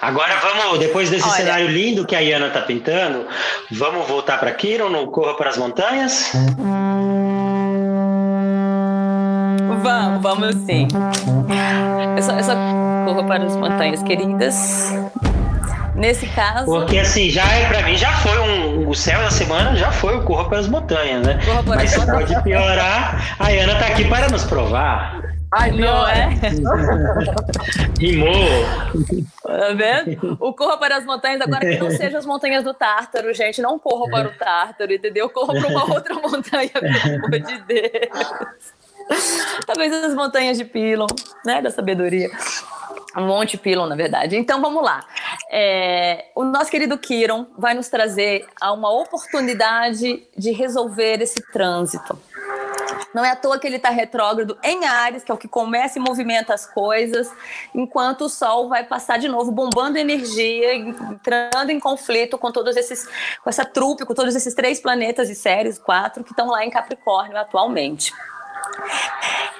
[0.00, 3.26] Agora vamos, depois desse Olha, cenário lindo que a Iana tá pintando,
[3.70, 6.30] vamos voltar para Kiron, no Corra para as Montanhas?
[9.82, 10.86] Vamos, vamos sim.
[12.16, 12.54] Eu só, eu só
[13.06, 14.92] corro para as montanhas queridas.
[15.94, 16.66] Nesse caso.
[16.66, 18.88] Porque assim, já é para mim já foi um.
[18.88, 21.40] O céu da semana já foi o Corra para as Montanhas, né?
[21.66, 23.36] Mas pode piorar.
[23.38, 25.27] A Ana tá aqui para nos provar.
[25.50, 26.28] Ai, não é?
[27.98, 28.34] Rimou!
[29.42, 30.36] Tá vendo?
[30.40, 33.62] O Corra para as Montanhas, agora que não seja as montanhas do Tártaro, gente.
[33.62, 35.30] Não corra para o Tártaro, entendeu?
[35.30, 38.74] Corra para uma outra montanha, pelo amor de Deus.
[39.66, 41.06] Talvez as montanhas de Pilon,
[41.44, 41.62] né?
[41.62, 42.30] Da sabedoria.
[43.16, 44.36] Monte Pilon, na verdade.
[44.36, 45.04] Então vamos lá.
[45.50, 52.18] É, o nosso querido Kiron vai nos trazer a uma oportunidade de resolver esse trânsito.
[53.14, 55.98] Não é à toa que ele está retrógrado em Ares, que é o que começa
[55.98, 57.32] e movimenta as coisas,
[57.74, 63.06] enquanto o Sol vai passar de novo bombando energia, entrando em conflito com todos esses,
[63.42, 66.70] com essa trupe, com todos esses três planetas e séries, quatro, que estão lá em
[66.70, 68.12] Capricórnio atualmente.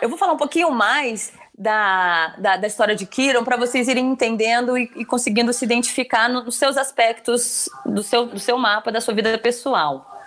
[0.01, 4.07] Eu vou falar um pouquinho mais da, da, da, história de Kiron para vocês irem
[4.07, 8.93] entendendo e, e conseguindo se identificar no, nos seus aspectos do seu, do seu mapa,
[8.93, 10.17] da sua vida pessoal.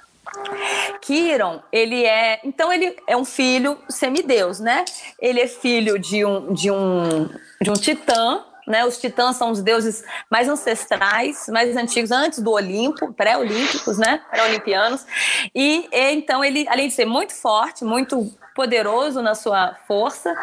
[1.02, 4.86] Kiron, ele é, então ele é um filho semideus, né?
[5.20, 7.30] Ele é filho de um de um
[7.62, 8.86] de um titã, né?
[8.86, 14.22] Os titãs são os deuses mais ancestrais, mais antigos antes do Olimpo, pré-olímpicos, né?
[14.30, 15.06] Pré-olimpianos.
[15.54, 20.34] E, então ele, além de ser muito forte, muito poderoso na sua força,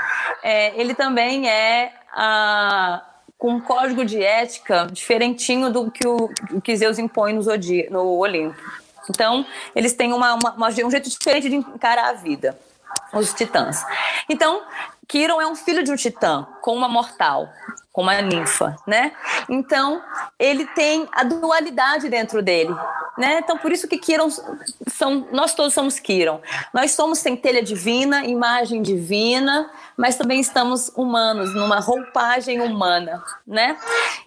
[0.43, 1.93] é, ele também é
[3.39, 6.29] com um código de ética diferentinho do que o,
[6.61, 8.61] que Zeus impõe no Olimpo.
[9.09, 12.59] Então, eles têm uma, uma, uma, um jeito diferente de encarar a vida,
[13.13, 13.85] os titãs.
[14.29, 14.63] Então,
[15.07, 17.49] Kiron é um filho de um titã, com uma mortal,
[17.99, 19.11] com uma ninfa, né?
[19.49, 20.01] Então,
[20.39, 22.73] ele tem a dualidade dentro dele,
[23.19, 23.41] né?
[23.43, 24.29] Então, por isso que Kiron
[24.87, 26.41] são, nós todos somos Kiron.
[26.73, 33.77] Nós somos centelha divina, imagem divina, mas também estamos humanos, numa roupagem humana, né?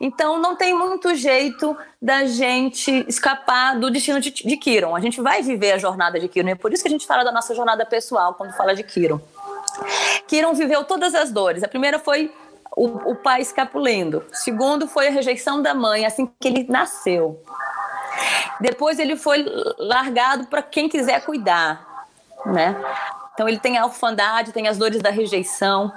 [0.01, 4.97] Então não tem muito jeito da gente escapar do destino de, de Kiron.
[4.97, 7.23] A gente vai viver a jornada de Kiron, é por isso que a gente fala
[7.23, 9.21] da nossa jornada pessoal quando fala de Kiron.
[10.27, 11.63] Kiron viveu todas as dores.
[11.63, 12.29] A primeira foi
[12.75, 14.25] o, o pai escapulindo.
[14.31, 17.41] O segundo foi a rejeição da mãe assim que ele nasceu.
[18.59, 19.45] Depois ele foi
[19.77, 22.07] largado para quem quiser cuidar,
[22.45, 22.75] né?
[23.33, 25.91] Então ele tem a orfandade, tem as dores da rejeição.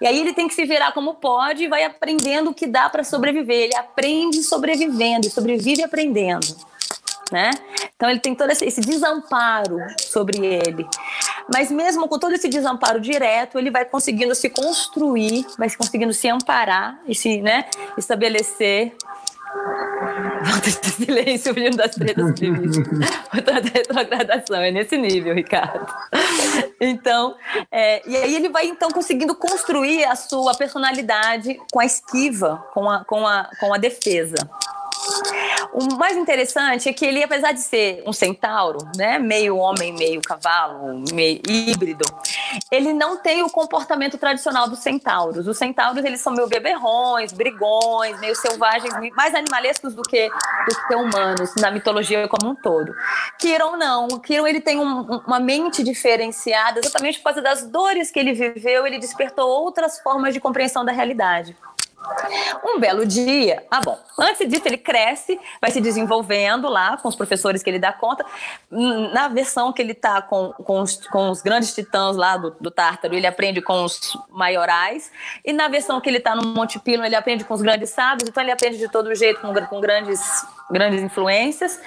[0.00, 2.90] E aí ele tem que se virar como pode e vai aprendendo o que dá
[2.90, 3.64] para sobreviver.
[3.64, 6.46] Ele aprende sobrevivendo e sobrevive aprendendo.
[7.30, 7.50] Né?
[7.94, 10.86] Então ele tem todo esse desamparo sobre ele.
[11.52, 16.28] Mas mesmo com todo esse desamparo direto, ele vai conseguindo se construir, vai conseguindo se
[16.28, 17.66] amparar e se né,
[17.96, 18.94] estabelecer
[20.42, 22.86] Volta esse silêncio vindo das tretas previstas.
[23.32, 25.86] Volta da retrogradação, é nesse nível, Ricardo.
[26.80, 27.34] Então,
[27.70, 32.88] é, e aí ele vai então conseguindo construir a sua personalidade com a esquiva, com
[32.88, 34.36] a, com a, com a defesa.
[35.72, 40.20] O mais interessante é que ele, apesar de ser um centauro, né, meio homem, meio
[40.20, 42.04] cavalo, meio híbrido,
[42.70, 45.46] ele não tem o comportamento tradicional dos centauros.
[45.46, 50.94] Os centauros, eles são meio beberrões, brigões, meio selvagens, mais animalescos do que, do que
[50.94, 52.92] humanos, na mitologia como um todo.
[53.38, 54.08] Kiron não.
[54.18, 58.86] Kiron, ele tem um, uma mente diferenciada, exatamente por causa das dores que ele viveu,
[58.86, 61.56] ele despertou outras formas de compreensão da realidade.
[62.64, 67.14] Um belo dia, ah bom, antes disso ele cresce, vai se desenvolvendo lá com os
[67.14, 68.24] professores que ele dá conta.
[68.70, 72.70] Na versão que ele está com, com, os, com os grandes titãs lá do, do
[72.70, 75.10] Tártaro, ele aprende com os maiorais.
[75.44, 78.28] E na versão que ele está no Monte Pilo, ele aprende com os grandes sábios.
[78.28, 80.20] Então ele aprende de todo jeito com, com grandes,
[80.70, 81.80] grandes influências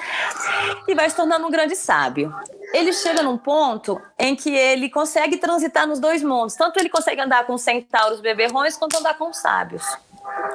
[0.87, 2.33] e vai se tornando um grande sábio
[2.73, 6.55] ele chega num ponto em que ele consegue transitar nos dois mundos.
[6.55, 9.85] Tanto ele consegue andar com centauros beberrões, quanto andar com sábios.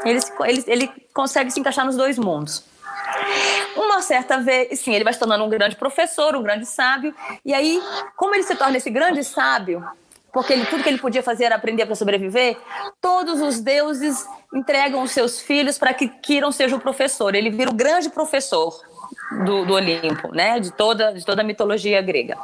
[0.05, 2.65] Ele, ele, ele consegue se encaixar nos dois mundos.
[3.77, 7.15] Uma certa vez, sim, ele vai se tornando um grande professor, um grande sábio.
[7.45, 7.81] E aí,
[8.17, 9.87] como ele se torna esse grande sábio,
[10.33, 12.59] porque ele, tudo que ele podia fazer era aprender para sobreviver,
[13.01, 17.35] todos os deuses entregam os seus filhos para que Quiron seja o professor.
[17.35, 18.75] Ele vira o grande professor
[19.45, 20.59] do, do, Olimpo, né?
[20.59, 22.37] De toda, de toda a mitologia grega.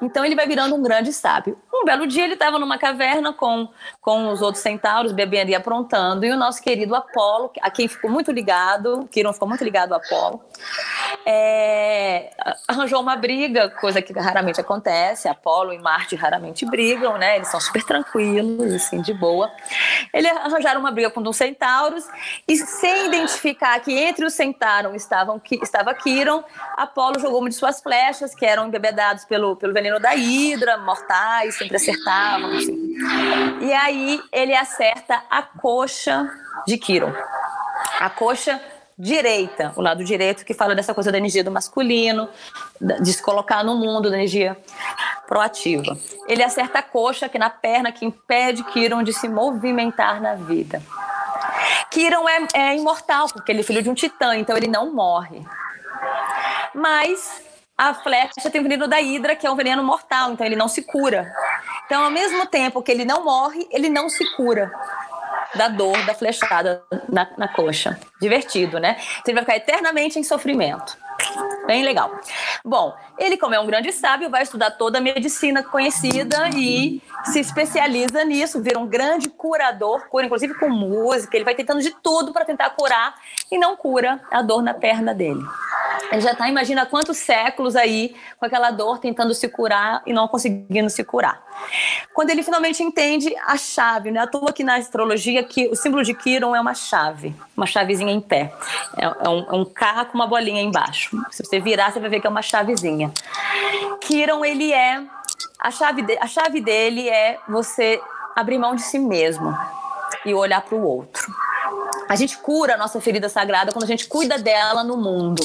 [0.00, 1.58] Então ele vai virando um grande sábio.
[1.72, 3.68] Um belo dia ele estava numa caverna com,
[4.00, 8.10] com os outros centauros, bebendo e aprontando, e o nosso querido Apolo, a quem ficou
[8.10, 10.40] muito ligado, Quiron ficou muito ligado a Apolo,
[11.26, 12.30] é,
[12.68, 15.28] arranjou uma briga, coisa que raramente acontece.
[15.28, 17.36] Apolo e Marte raramente brigam, né?
[17.36, 19.50] Eles são super tranquilos, assim, de boa.
[20.12, 22.04] Ele arranjaram uma briga com os centauros
[22.48, 26.44] e sem identificar que entre os centauros estavam estava Quiron,
[26.76, 31.56] Apolo jogou uma de suas flechas, que eram embebedados pelo, pelo veneno da hidra, mortais,
[31.56, 32.50] sempre acertavam.
[33.60, 36.28] E aí ele acerta a coxa
[36.66, 37.12] de Quiron.
[38.00, 38.60] A coxa
[38.98, 42.28] direita, o lado direito, que fala dessa coisa da energia do masculino,
[42.80, 44.56] de se colocar no mundo, da energia
[45.26, 45.96] proativa.
[46.28, 50.80] Ele acerta a coxa aqui na perna, que impede Kiron de se movimentar na vida.
[51.90, 55.44] Kiron é, é imortal, porque ele é filho de um titã, então ele não morre.
[56.74, 57.42] Mas
[57.76, 60.68] a flecha tem o veneno da hidra, que é um veneno mortal, então ele não
[60.68, 61.32] se cura.
[61.86, 64.72] Então, ao mesmo tempo que ele não morre, ele não se cura
[65.54, 67.98] da dor da flechada na, na coxa.
[68.20, 68.96] Divertido, né?
[68.98, 70.96] Então ele vai ficar eternamente em sofrimento.
[71.66, 72.10] Bem legal.
[72.64, 77.40] Bom, ele, como é um grande sábio, vai estudar toda a medicina conhecida e se
[77.40, 81.36] especializa nisso, vira um grande curador, cura inclusive com música.
[81.36, 83.14] Ele vai tentando de tudo para tentar curar
[83.50, 85.40] e não cura a dor na perna dele.
[86.12, 90.28] Ele já está, imagina quantos séculos aí com aquela dor tentando se curar e não
[90.28, 91.42] conseguindo se curar.
[92.12, 94.20] Quando ele finalmente entende a chave, né?
[94.20, 98.12] À toa que na astrologia que o símbolo de Quiron é uma chave, uma chavezinha
[98.12, 98.52] em pé.
[98.96, 101.16] É, é, um, é um K com uma bolinha embaixo.
[101.30, 103.12] Se você virar, você vai ver que é uma chavezinha.
[104.00, 105.02] Quiron, ele é
[105.58, 108.00] a chave, de, a chave dele é você
[108.36, 109.56] abrir mão de si mesmo
[110.24, 111.22] e olhar para o outro.
[112.08, 115.42] A gente cura a nossa ferida sagrada quando a gente cuida dela no mundo.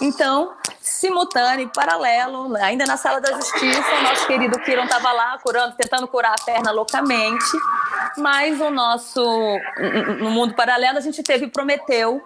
[0.00, 5.74] Então, simultâneo, paralelo, ainda na sala da justiça, o nosso querido Kiron estava lá curando,
[5.76, 7.44] tentando curar a perna loucamente,
[8.16, 9.22] mas o nosso
[10.20, 12.22] no mundo paralelo a gente teve Prometeu,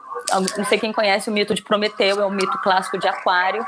[0.57, 3.65] não sei quem conhece o mito de Prometeu, é um mito clássico de Aquário.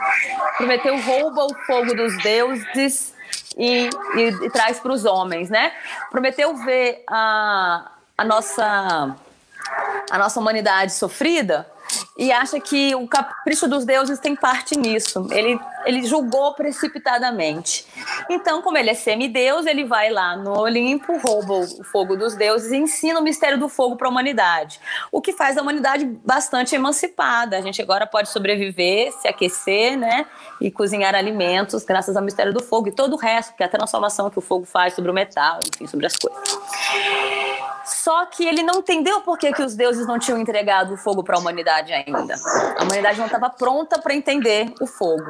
[0.56, 3.14] Prometeu rouba o fogo dos deuses
[3.56, 5.72] e, e, e traz para os homens, né?
[6.10, 9.16] Prometeu ver a, a nossa
[10.10, 11.66] a nossa humanidade sofrida
[12.16, 15.26] e acha que o capricho dos deuses tem parte nisso.
[15.30, 17.86] Ele, ele julgou precipitadamente.
[18.28, 22.72] Então, como ele é semideus, ele vai lá no Olimpo, rouba o fogo dos deuses
[22.72, 24.80] e ensina o mistério do fogo para a humanidade.
[25.12, 27.56] O que faz a humanidade bastante emancipada.
[27.56, 30.26] A gente agora pode sobreviver, se aquecer, né?
[30.60, 33.68] E cozinhar alimentos graças ao mistério do fogo e todo o resto, que é a
[33.68, 37.57] transformação que o fogo faz sobre o metal, enfim, sobre as coisas.
[37.88, 41.22] Só que ele não entendeu por que, que os deuses não tinham entregado o fogo
[41.22, 42.34] para a humanidade ainda.
[42.78, 45.24] A humanidade não estava pronta para entender o fogo.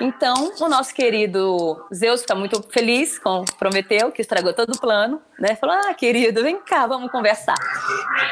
[0.00, 5.20] Então, o nosso querido Zeus fica muito feliz com Prometeu, que estragou todo o plano,
[5.38, 5.56] né?
[5.56, 7.56] Falou: Ah, querido, vem cá, vamos conversar.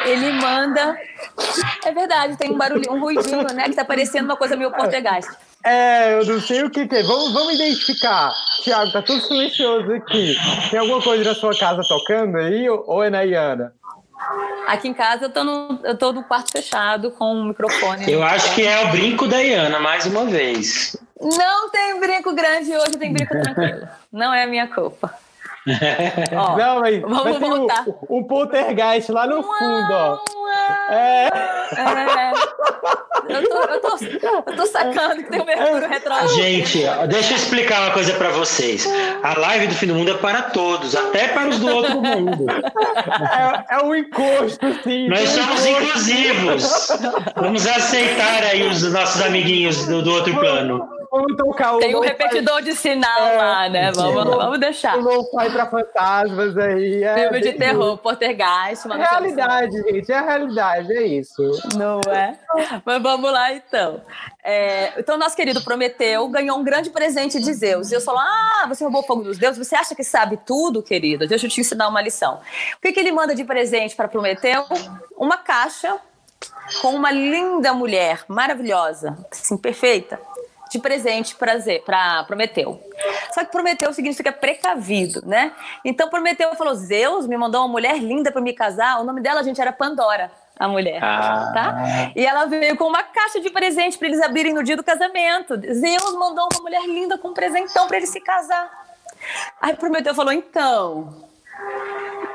[0.04, 0.96] Ele manda.
[1.84, 3.64] É verdade, tem um barulho, um ruidinho, né?
[3.64, 5.26] Que está parecendo uma coisa meio português.
[5.64, 7.02] É, eu não sei o que, que é.
[7.02, 8.32] Vamos, vamos identificar.
[8.62, 10.36] Tiago, tá tudo silencioso aqui.
[10.70, 13.72] Tem alguma coisa na sua casa tocando aí ou é na Iana?
[14.66, 18.10] Aqui em casa eu tô, no, eu tô no quarto fechado com o microfone.
[18.10, 20.96] Eu acho que é o brinco da Iana, mais uma vez.
[21.20, 23.88] Não tem brinco grande hoje, tem brinco tranquilo.
[24.12, 25.12] Não é a minha culpa.
[26.36, 27.84] Ó, não, mas, vamos mas voltar.
[28.08, 30.18] Um, um poltergeist lá no fundo, ó.
[30.90, 31.28] É.
[31.76, 32.32] é.
[33.28, 33.98] Eu, tô, eu, tô,
[34.50, 36.34] eu tô sacando que tem o Mercúrio retrógrado.
[36.34, 38.88] Gente, deixa eu explicar uma coisa para vocês.
[39.22, 42.46] A live do fim do mundo é para todos, até para os do outro mundo.
[42.50, 45.08] É, é um encosto, sim.
[45.08, 45.86] Nós somos encosto.
[45.86, 46.88] inclusivos.
[47.36, 50.97] Vamos aceitar aí os nossos amiguinhos do, do outro plano.
[51.10, 53.92] Vamos tocar o Tem um repetidor de sinal é, lá, né?
[53.92, 54.98] Vamos, vamos deixar.
[54.98, 57.02] O lo-fi para fantasmas aí.
[57.02, 58.86] É, Filme de terror, Poltergeist.
[58.86, 60.12] É realidade, gente.
[60.12, 61.42] É a realidade, é isso.
[61.76, 62.38] Não é?
[62.84, 64.02] Mas vamos lá, então.
[64.44, 67.88] É, então, nosso querido Prometeu ganhou um grande presente de Zeus.
[67.88, 69.66] Zeus falou, ah, você roubou o fogo dos deuses?
[69.66, 71.26] Você acha que sabe tudo, querido?
[71.26, 72.40] Deixa eu te ensinar uma lição.
[72.76, 74.64] O que, que ele manda de presente para Prometeu?
[75.16, 75.96] Uma caixa
[76.82, 80.20] com uma linda mulher, maravilhosa, assim, perfeita
[80.70, 82.80] de presente para Prometeu.
[83.32, 85.52] Só que Prometeu significa precavido, né?
[85.84, 89.00] Então Prometeu falou: Zeus me mandou uma mulher linda para me casar.
[89.00, 91.50] O nome dela, gente, era Pandora, a mulher, ah.
[91.54, 92.12] tá?
[92.14, 95.54] E ela veio com uma caixa de presente para eles abrirem no dia do casamento.
[95.72, 98.70] Zeus mandou uma mulher linda com um presentão para eles se casar.
[99.60, 101.28] Aí Prometeu falou: então,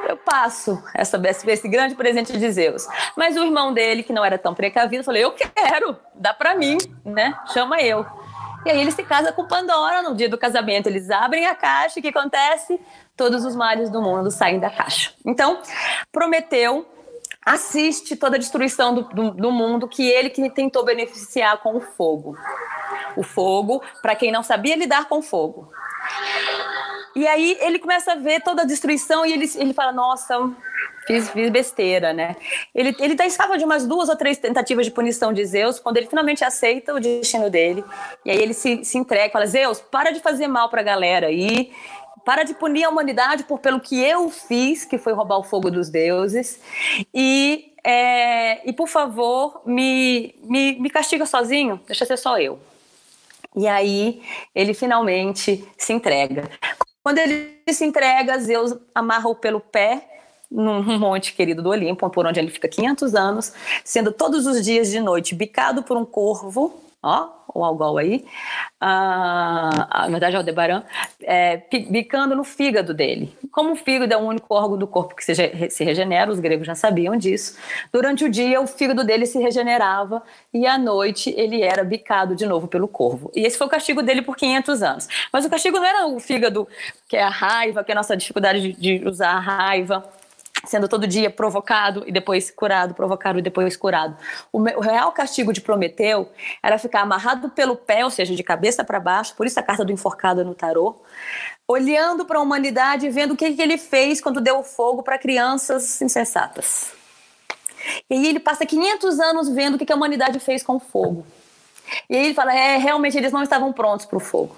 [0.07, 2.87] eu passo essa, esse grande presente de Zeus.
[3.15, 6.77] Mas o irmão dele, que não era tão precavido, falou: Eu quero, dá para mim,
[7.05, 7.37] né?
[7.53, 8.05] Chama eu.
[8.65, 10.87] E aí ele se casa com Pandora no dia do casamento.
[10.87, 12.79] Eles abrem a caixa e o que acontece?
[13.15, 15.11] Todos os mares do mundo saem da caixa.
[15.25, 15.59] Então,
[16.11, 16.87] Prometeu
[17.45, 21.81] assiste toda a destruição do, do, do mundo que ele que tentou beneficiar com o
[21.81, 22.37] fogo.
[23.17, 25.71] O fogo, para quem não sabia lidar com fogo.
[27.15, 30.35] E aí ele começa a ver toda a destruição e ele, ele fala: Nossa,
[31.05, 32.35] fiz, fiz besteira, né?
[32.73, 33.25] Ele, ele tá
[33.55, 36.99] de umas duas ou três tentativas de punição de Zeus, quando ele finalmente aceita o
[36.99, 37.83] destino dele.
[38.25, 41.27] E aí ele se, se entrega e fala: Zeus, para de fazer mal pra galera
[41.27, 41.71] aí.
[42.25, 45.69] Para de punir a humanidade por pelo que eu fiz, que foi roubar o fogo
[45.69, 46.57] dos deuses.
[47.13, 52.59] E, é, e por favor, me, me, me castiga sozinho, deixa ser só eu.
[53.57, 54.21] E aí
[54.55, 56.49] ele finalmente se entrega.
[57.03, 60.12] Quando ele se entrega, Zeus amarra-o pelo pé
[60.53, 64.89] num monte querido do Olimpo, por onde ele fica 500 anos, sendo todos os dias
[64.89, 68.25] de noite bicado por um corvo ó, o algol aí,
[68.79, 70.83] ah, na verdade é o Debaran,
[71.21, 73.35] é, bicando no fígado dele.
[73.51, 75.35] Como o fígado é o único órgão do corpo que se,
[75.69, 77.59] se regenera, os gregos já sabiam disso,
[77.91, 80.23] durante o dia o fígado dele se regenerava
[80.53, 83.29] e à noite ele era bicado de novo pelo corvo.
[83.35, 85.07] E esse foi o castigo dele por 500 anos.
[85.31, 86.67] Mas o castigo não era o fígado,
[87.07, 90.03] que é a raiva, que é a nossa dificuldade de, de usar a raiva,
[90.65, 94.17] sendo todo dia provocado e depois curado, provocado e depois curado.
[94.51, 96.29] O, o, real castigo de Prometeu
[96.61, 99.83] era ficar amarrado pelo pé, ou seja, de cabeça para baixo, por isso a carta
[99.83, 100.95] do enforcado no tarô,
[101.67, 105.17] olhando para a humanidade e vendo o que, que ele fez quando deu fogo para
[105.17, 106.93] crianças insensatas.
[108.09, 110.79] E aí ele passa 500 anos vendo o que, que a humanidade fez com o
[110.79, 111.25] fogo.
[112.09, 114.55] E aí ele fala, é, realmente eles não estavam prontos para o fogo.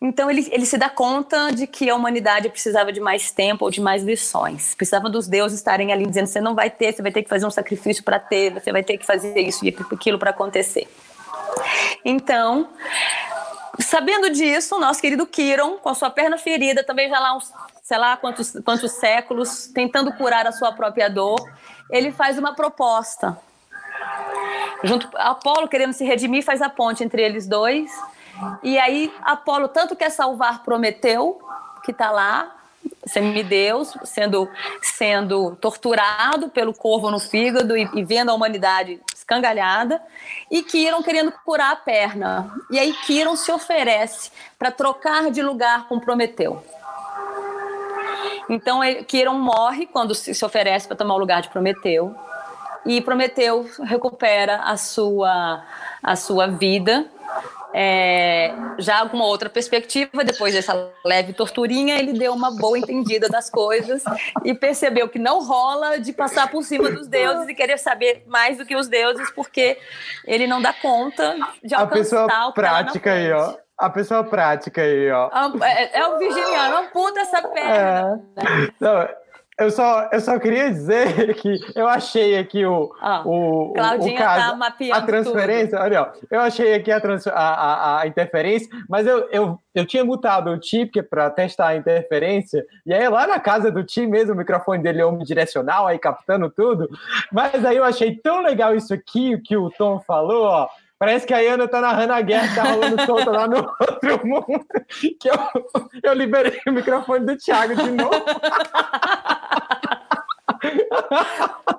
[0.00, 3.70] Então ele, ele se dá conta de que a humanidade precisava de mais tempo ou
[3.70, 4.74] de mais lições.
[4.74, 7.46] Precisava dos deuses estarem ali dizendo: você não vai ter, você vai ter que fazer
[7.46, 10.88] um sacrifício para ter, você vai ter que fazer isso e aquilo para acontecer.
[12.04, 12.68] Então,
[13.78, 17.98] sabendo disso, nosso querido Kiron, com a sua perna ferida, também já lá uns, sei
[17.98, 21.40] lá quantos, quantos séculos, tentando curar a sua própria dor,
[21.90, 23.38] ele faz uma proposta.
[24.82, 27.90] Junto, Apolo, querendo se redimir, faz a ponte entre eles dois
[28.62, 31.40] e aí Apolo tanto quer salvar Prometeu,
[31.84, 32.54] que está lá,
[33.06, 34.48] semideus, sendo,
[34.82, 40.02] sendo torturado pelo corvo no fígado e, e vendo a humanidade escangalhada,
[40.50, 42.52] e Kiron querendo curar a perna.
[42.70, 46.62] E aí Kiron se oferece para trocar de lugar com Prometeu.
[48.48, 52.14] Então Kiron morre quando se oferece para tomar o lugar de Prometeu.
[52.84, 55.62] E Prometeu recupera a sua,
[56.02, 57.10] a sua vida
[57.76, 63.28] é, já com uma outra perspectiva, depois dessa leve torturinha, ele deu uma boa entendida
[63.28, 64.04] das coisas
[64.44, 68.58] e percebeu que não rola de passar por cima dos deuses e querer saber mais
[68.58, 69.76] do que os deuses, porque
[70.24, 73.54] ele não dá conta de alcançar a pessoa o tá prática aí, ó.
[73.76, 75.28] A pessoa prática aí, ó.
[75.64, 78.22] É, é o virginiano, amputa essa perna.
[78.36, 78.72] É.
[78.78, 79.08] Não,
[79.56, 84.18] eu só, eu só queria dizer que eu achei aqui o, ah, o, Claudinha o
[84.18, 85.78] caso, tá mapeando a transferência.
[85.78, 85.82] Tudo.
[85.82, 89.86] Olha, ó, eu achei aqui a, trans, a, a, a, interferência, mas eu, eu, eu
[89.86, 94.06] tinha mutado o Ti para testar a interferência, e aí lá na casa do Ti
[94.06, 96.88] mesmo, o microfone dele é omnidirecional, aí captando tudo.
[97.32, 100.68] Mas aí eu achei tão legal isso aqui, que o Tom falou, ó.
[101.04, 104.26] Parece que a Ana tá narrando a guerra que tá rolando solta lá no outro
[104.26, 104.66] mundo.
[105.20, 105.36] Que eu,
[106.02, 108.24] eu liberei o microfone do Thiago de novo.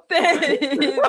[0.07, 1.01] Terrível.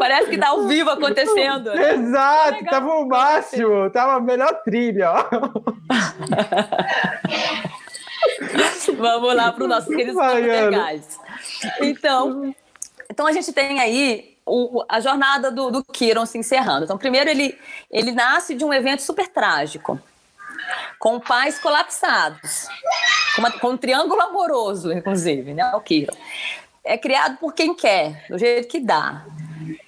[0.00, 1.70] Parece que tá ao vivo acontecendo.
[1.72, 5.12] Exato, tava o máximo, tava a melhor trilha.
[5.12, 5.24] Ó.
[8.96, 10.18] Vamos lá para o nosso querido.
[11.80, 12.52] Então,
[13.08, 16.84] então a gente tem aí o, a jornada do, do Kiron se encerrando.
[16.84, 17.58] Então, primeiro ele,
[17.90, 20.00] ele nasce de um evento super trágico
[20.98, 22.66] com pais colapsados,
[23.34, 25.74] com, uma, com um triângulo amoroso, inclusive, né?
[25.74, 26.12] O Kiro.
[26.84, 29.24] É criado por quem quer, do jeito que dá.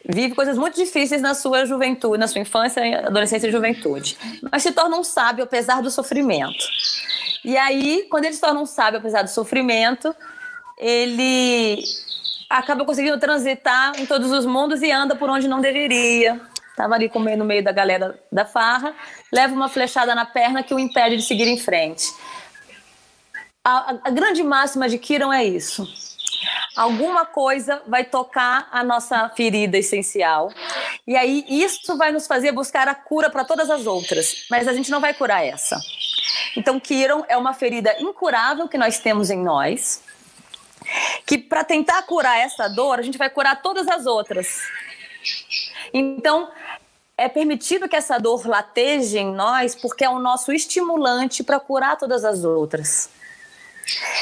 [0.09, 4.19] Vive coisas muito difíceis na sua juventude, na sua infância, adolescência e juventude.
[4.51, 6.65] Mas se torna um sábio apesar do sofrimento.
[7.45, 10.15] E aí, quando ele se torna um sábio apesar do sofrimento,
[10.77, 11.83] ele
[12.51, 16.41] acaba conseguindo transitar em todos os mundos e anda por onde não deveria.
[16.71, 18.93] Estava ali comendo no meio da galera da farra,
[19.33, 22.05] leva uma flechada na perna que o impede de seguir em frente.
[23.63, 25.87] A, a, grande máxima de Kiron é isso.
[26.75, 30.51] alguma coisa vai tocar a nossa ferida essencial.
[31.07, 34.73] E aí isso vai nos fazer buscar a cura para todas as outras, mas a
[34.73, 35.79] gente não vai curar essa.
[36.57, 40.03] Então, Kiron é uma ferida incurável que nós temos em nós,
[41.31, 44.63] que para tentar curar essa dor, a gente vai curar todas as outras.
[45.95, 46.51] Então,
[47.17, 51.97] é permitido que essa dor lateje em nós, porque é o nosso estimulante para curar
[51.97, 53.11] todas as outras.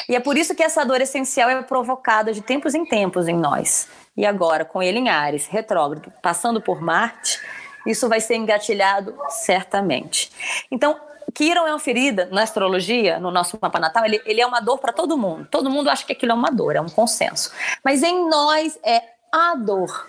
[0.06, 3.38] E é por isso que essa dor essencial é provocada de tempos em tempos em
[3.38, 3.88] nós.
[4.14, 7.40] E agora, com ele em Ares, retrógrado, passando por Marte,
[7.86, 10.30] isso vai ser engatilhado certamente.
[10.70, 11.00] Então,
[11.34, 14.78] Quiron é uma ferida na astrologia, no nosso mapa natal, ele, ele é uma dor
[14.78, 15.46] para todo mundo.
[15.50, 17.52] Todo mundo acha que aquilo é uma dor, é um consenso.
[17.84, 19.02] Mas em nós é
[19.32, 20.08] a dor.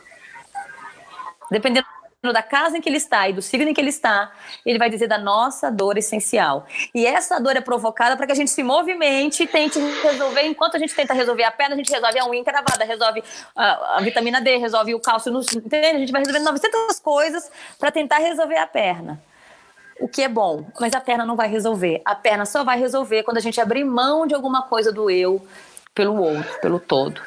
[1.51, 1.85] Dependendo
[2.21, 4.31] da casa em que ele está e do signo em que ele está,
[4.65, 6.67] ele vai dizer da nossa dor essencial.
[6.93, 10.41] E essa dor é provocada para que a gente se movimente e tente resolver.
[10.43, 13.23] Enquanto a gente tenta resolver a perna, a gente resolve a unha encravada, resolve
[13.55, 15.39] a, a vitamina D, resolve o cálcio no.
[15.39, 15.95] Entende?
[15.95, 17.49] A gente vai resolvendo 900 coisas
[17.79, 19.21] para tentar resolver a perna.
[19.99, 22.01] O que é bom, mas a perna não vai resolver.
[22.05, 25.45] A perna só vai resolver quando a gente abrir mão de alguma coisa do eu
[25.93, 27.21] pelo outro, pelo todo.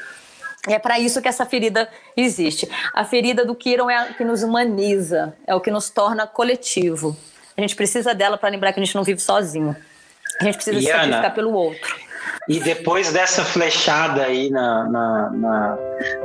[0.68, 2.70] É para isso que essa ferida existe.
[2.94, 7.16] A ferida do Kiron é a que nos humaniza, é o que nos torna coletivo.
[7.56, 9.76] A gente precisa dela para lembrar que a gente não vive sozinho.
[10.40, 11.96] A gente precisa e se Ana, sacrificar pelo outro.
[12.48, 15.78] E depois dessa flechada aí na, na, na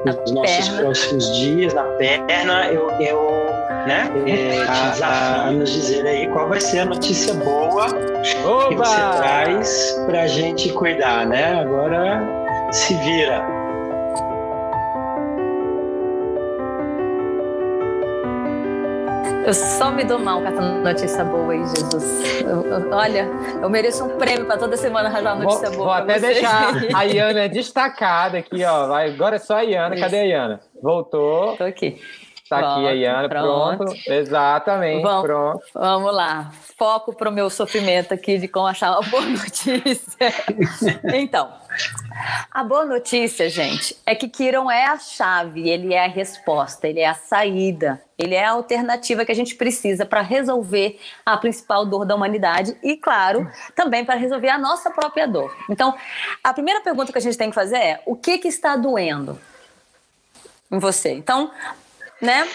[0.06, 0.82] nos nossos perna.
[0.82, 3.57] próximos dias, na perna, eu, eu
[3.88, 7.86] né, é, te desafio a nos dizer aí qual vai ser a notícia boa
[8.46, 8.68] Oba!
[8.68, 11.62] que você traz para a gente cuidar, né?
[11.62, 12.22] Agora
[12.72, 13.58] se vira.
[19.46, 22.42] Eu só me dou mal com essa notícia boa aí, Jesus.
[22.42, 23.30] Eu, eu, olha,
[23.62, 25.88] eu mereço um prêmio para toda semana arranjar uma notícia vou, boa.
[25.88, 26.34] Vou até você.
[26.34, 28.88] deixar a Iana destacada aqui, ó.
[28.88, 29.96] Vai, agora é só a Iana.
[29.98, 30.60] Cadê a Iana?
[30.84, 31.56] Voltou.
[31.56, 31.98] Tô aqui.
[32.50, 33.78] Tá pronto, aqui a Iana, pronto.
[33.78, 34.02] pronto.
[34.08, 35.64] Exatamente, vamos, pronto.
[35.74, 36.52] Vamos lá.
[36.78, 40.34] Foco para o meu sofrimento aqui de como achar uma boa notícia.
[41.14, 41.52] então,
[42.52, 47.02] a boa notícia, gente, é que Kiron é a chave, ele é a resposta, ele
[47.02, 51.86] é a saída, ele é a alternativa que a gente precisa para resolver a principal
[51.86, 55.56] dor da humanidade e, claro, também para resolver a nossa própria dor.
[55.70, 55.94] Então,
[56.44, 59.38] a primeira pergunta que a gente tem que fazer é: o que, que está doendo
[60.72, 61.12] em você?
[61.12, 61.52] Então,
[62.22, 62.48] né?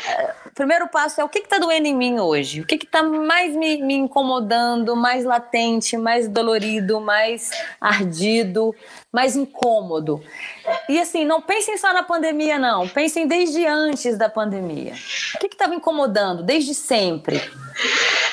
[0.46, 2.60] O primeiro passo é o que está doendo em mim hoje?
[2.60, 7.50] O que está mais me, me, incomodando, mais latente, mais dolorido, mais
[7.80, 8.74] ardido,
[9.12, 10.22] mais incômodo?
[10.88, 12.88] E assim, não pensem só na pandemia, não.
[12.88, 14.94] Pensem desde antes da pandemia.
[15.34, 17.40] O que estava incomodando desde sempre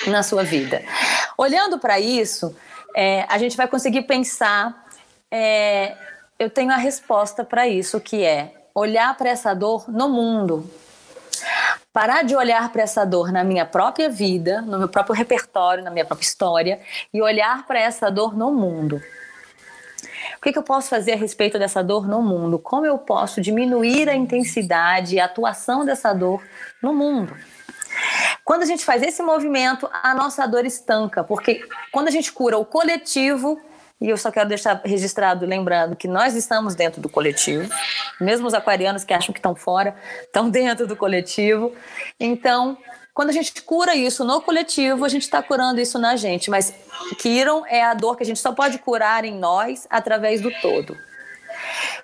[0.08, 0.84] na sua vida?
[1.38, 2.56] Olhando para isso,
[2.96, 4.88] é, a gente vai conseguir pensar.
[5.32, 5.96] É,
[6.40, 10.70] eu tenho a resposta para isso, que é olhar para essa dor no mundo
[11.92, 15.92] parar de olhar para essa dor na minha própria vida, no meu próprio repertório, na
[15.92, 16.80] minha própria história
[17.14, 19.02] e olhar para essa dor no mundo.
[20.38, 22.58] O que, que, eu posso fazer a respeito dessa dor no mundo?
[22.58, 26.42] Como eu posso diminuir a intensidade e a atuação dessa dor
[26.82, 27.36] no mundo?
[28.46, 31.62] Quando a gente faz esse movimento, a nossa dor estanca, porque
[31.92, 33.60] quando a gente cura o coletivo,
[34.02, 37.70] e eu só quero deixar registrado, lembrando que nós estamos dentro do coletivo,
[38.20, 41.74] mesmo os aquarianos que acham que estão fora, estão dentro do coletivo.
[42.20, 42.78] Então,
[43.14, 46.50] quando a gente cura isso no coletivo, a gente está curando isso na gente.
[46.50, 46.74] Mas
[47.18, 50.96] Kiron é a dor que a gente só pode curar em nós através do todo.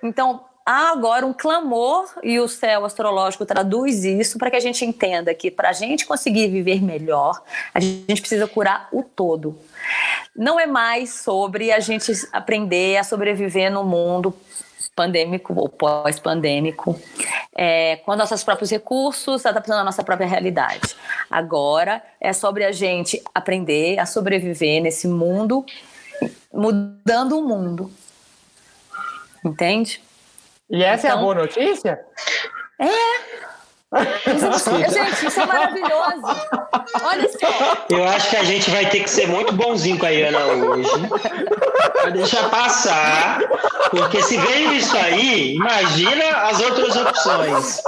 [0.02, 4.84] Então, há agora um clamor, e o céu astrológico traduz isso para que a gente
[4.84, 7.40] entenda que para a gente conseguir viver melhor,
[7.72, 9.58] a gente precisa curar o todo.
[10.34, 14.34] Não é mais sobre a gente aprender a sobreviver no mundo
[14.94, 16.98] pandêmico ou pós-pandêmico,
[17.54, 20.96] é, com nossos próprios recursos, adaptando a nossa própria realidade.
[21.30, 25.64] Agora é sobre a gente aprender a sobreviver nesse mundo,
[26.52, 27.92] mudando o mundo.
[29.44, 30.02] Entende?
[30.70, 32.00] E essa então, é a então boa notícia?
[32.80, 33.55] É.
[33.94, 36.22] gente, isso é maravilhoso.
[37.02, 37.86] Olha só.
[37.88, 40.90] Eu acho que a gente vai ter que ser muito bonzinho com a Iana hoje.
[41.92, 43.40] Pra deixar passar.
[43.90, 47.82] Porque se veio isso aí, imagina as outras opções.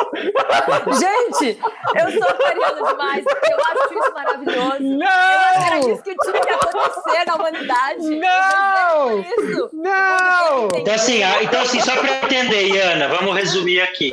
[0.98, 1.58] Gente,
[1.96, 3.24] eu sou aquariana demais.
[3.26, 4.80] Eu acho isso maravilhoso.
[4.80, 5.06] Não!
[5.32, 8.16] Eu acho que era isso que tinha que acontecer na humanidade.
[8.16, 9.20] Não!
[9.20, 9.70] Isso.
[9.72, 10.68] Não!
[10.74, 14.10] Então assim, a- então, assim, só para entender, Iana, vamos resumir aqui.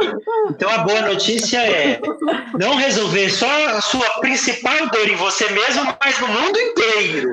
[0.49, 1.99] Então, a boa notícia é
[2.58, 7.30] não resolver só a sua principal dor em você mesmo, mas no mundo inteiro.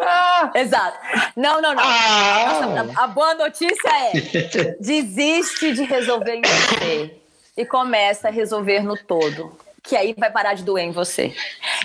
[0.00, 0.98] Ah, Exato.
[1.36, 1.82] Não, não, não.
[1.84, 2.84] Ah!
[2.96, 7.10] A boa notícia é: desiste de resolver em você
[7.56, 9.56] e começa a resolver no todo.
[9.82, 11.34] Que aí vai parar de doer em você.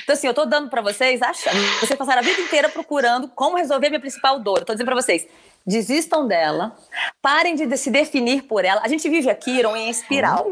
[0.02, 3.58] Então, assim, eu tô dando pra vocês, achando, vocês passaram a vida inteira procurando como
[3.58, 4.60] resolver minha principal dor.
[4.60, 5.28] Eu tô dizendo pra vocês,
[5.68, 6.76] desistam dela,
[7.22, 8.82] parem de se definir por ela.
[8.84, 10.48] A gente vive aqui, Iron, em espiral.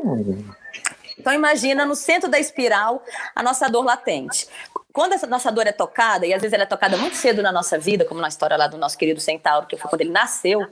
[1.18, 3.03] Então imagina no centro da espiral
[3.36, 4.47] a nossa dor latente.
[4.93, 7.51] Quando essa nossa dor é tocada, e às vezes ela é tocada muito cedo na
[7.51, 10.65] nossa vida, como na história lá do nosso querido Centauro, que foi quando ele nasceu,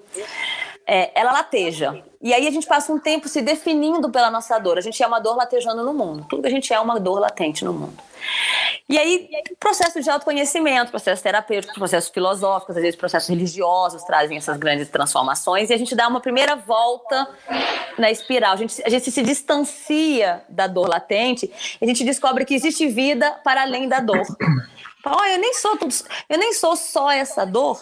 [0.88, 2.04] é, ela lateja.
[2.22, 4.78] E aí a gente passa um tempo se definindo pela nossa dor.
[4.78, 6.26] A gente é uma dor latejando no mundo.
[6.30, 7.98] Tudo que a gente é uma dor latente no mundo.
[8.90, 9.30] E aí,
[9.60, 15.70] processo de autoconhecimento, processo terapêutico, processos filosóficos, às vezes processos religiosos trazem essas grandes transformações
[15.70, 17.28] e a gente dá uma primeira volta
[17.98, 18.54] na espiral.
[18.54, 22.88] A gente, a gente se distancia da dor latente e a gente descobre que existe
[22.88, 24.24] vida para além da dor.
[25.06, 25.94] Fala, "Ó, eu nem sou tudo,
[26.28, 27.80] eu nem sou só essa dor.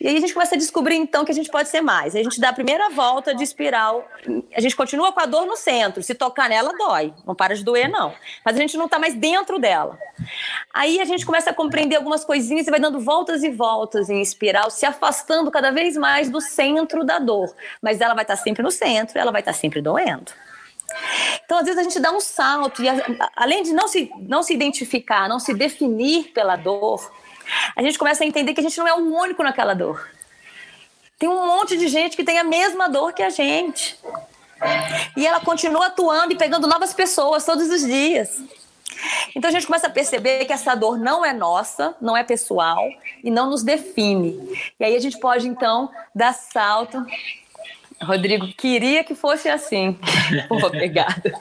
[0.00, 2.16] E aí a gente começa a descobrir então que a gente pode ser mais.
[2.16, 4.04] A gente dá a primeira volta de espiral.
[4.52, 6.02] A gente continua com a dor no centro.
[6.02, 7.14] Se tocar nela, dói.
[7.24, 8.12] Não para de doer, não.
[8.44, 9.96] Mas a gente não está mais dentro dela.
[10.74, 14.20] Aí a gente começa a compreender algumas coisinhas e vai dando voltas e voltas em
[14.20, 17.54] espiral, se afastando cada vez mais do centro da dor.
[17.80, 20.32] Mas ela vai estar sempre no centro, ela vai estar sempre doendo.
[21.44, 22.86] Então, às vezes, a gente dá um salto, e
[23.36, 27.10] além de não se, não se identificar, não se definir pela dor,
[27.76, 30.08] a gente começa a entender que a gente não é o único naquela dor.
[31.18, 33.98] Tem um monte de gente que tem a mesma dor que a gente.
[35.16, 38.42] E ela continua atuando e pegando novas pessoas todos os dias.
[39.34, 42.88] Então a gente começa a perceber que essa dor não é nossa, não é pessoal
[43.22, 44.38] e não nos define.
[44.78, 47.04] E aí a gente pode então dar salto.
[48.04, 49.98] Rodrigo, queria que fosse assim.
[50.48, 51.32] Pô, obrigada.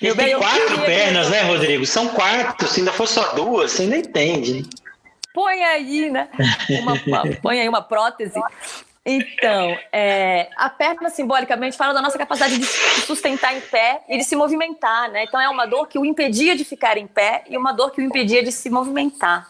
[0.00, 1.86] Ele bem, tem quatro pernas, né, Rodrigo?
[1.86, 2.68] São quatro.
[2.68, 4.62] Se ainda for só duas, você ainda entende.
[4.62, 4.62] né?
[5.34, 6.28] põe aí, né?
[6.80, 8.40] Uma- põe aí uma prótese.
[9.08, 14.18] Então, é, a perna simbolicamente fala da nossa capacidade de se sustentar em pé e
[14.18, 15.22] de se movimentar, né?
[15.22, 18.00] Então é uma dor que o impedia de ficar em pé e uma dor que
[18.00, 19.46] o impedia de se movimentar.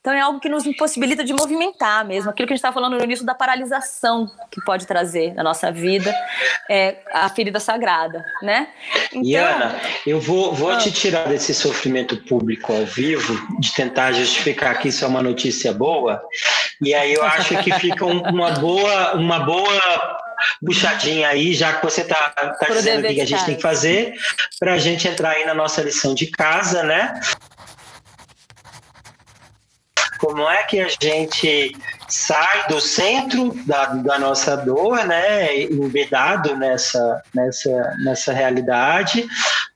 [0.00, 2.30] Então é algo que nos impossibilita de movimentar mesmo.
[2.30, 5.70] Aquilo que a gente estava falando no início da paralisação que pode trazer na nossa
[5.70, 6.12] vida
[6.68, 8.68] é a ferida sagrada, né?
[9.12, 10.78] Então, Iana, eu vou, vou Ah.
[10.78, 15.72] te tirar desse sofrimento público ao vivo, de tentar justificar que isso é uma notícia
[15.72, 16.20] boa,
[16.82, 20.16] e aí eu acho que fica um- uma boa, uma boa
[20.64, 23.62] puxadinha aí, já que você está tá Pro dizendo o que a gente tem que
[23.62, 24.14] fazer,
[24.58, 27.20] para a gente entrar aí na nossa lição de casa, né?
[30.18, 31.76] Como é que a gente
[32.08, 39.26] sai do centro da, da nossa dor, né, embedado nessa, nessa, nessa realidade,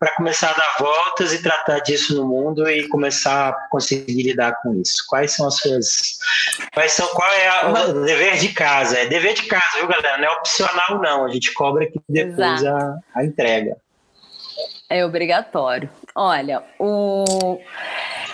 [0.00, 4.54] para começar a dar voltas e tratar disso no mundo e começar a conseguir lidar
[4.62, 5.04] com isso?
[5.06, 6.18] Quais são as suas.
[6.72, 8.98] Quais são, qual é a- o dever de casa?
[8.98, 10.16] É dever de casa, viu, galera?
[10.16, 11.26] Não é opcional, não.
[11.26, 13.76] A gente cobra aqui depois a, a entrega.
[14.88, 15.90] É obrigatório.
[16.14, 17.60] Olha, o...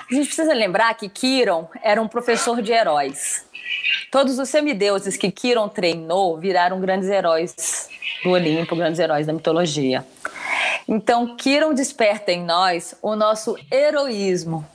[0.09, 3.45] a gente precisa lembrar que Kiron era um professor de heróis.
[4.13, 7.89] Todos os semideuses que Kiron treinou viraram grandes heróis
[8.23, 10.07] do Olimpo, grandes heróis da mitologia.
[10.89, 14.67] Então, Kiron desperta em nós o nosso heroísmo,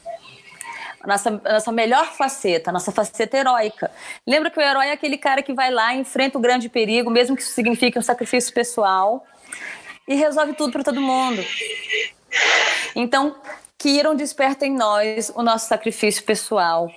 [1.01, 3.89] a nossa, nossa melhor faceta, a nossa faceta heróica.
[4.28, 7.36] Lembra que o herói é aquele cara que vai lá, enfrenta o grande perigo, mesmo
[7.36, 9.26] que isso signifique um sacrifício pessoal,
[10.07, 11.43] e resolve tudo para todo mundo.
[12.95, 13.36] Então,
[13.78, 16.91] Kiron desperta em nós o nosso sacrifício pessoal.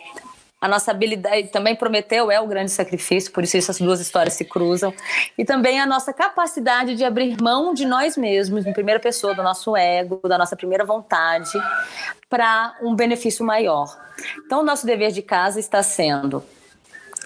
[0.65, 4.47] A nossa habilidade, também Prometeu é o grande sacrifício, por isso essas duas histórias se
[4.47, 4.95] cruzam.
[5.37, 9.43] E também a nossa capacidade de abrir mão de nós mesmos, em primeira pessoa, do
[9.43, 11.53] nosso ego, da nossa primeira vontade,
[12.31, 13.95] para um benefício maior.
[14.47, 16.43] Então, o nosso dever de casa está sendo,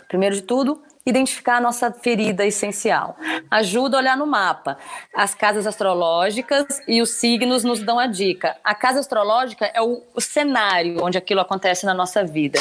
[0.08, 3.16] primeiro de tudo, identificar a nossa ferida essencial.
[3.50, 4.78] Ajuda a olhar no mapa.
[5.14, 8.56] As casas astrológicas e os signos nos dão a dica.
[8.62, 12.58] A casa astrológica é o, o cenário onde aquilo acontece na nossa vida.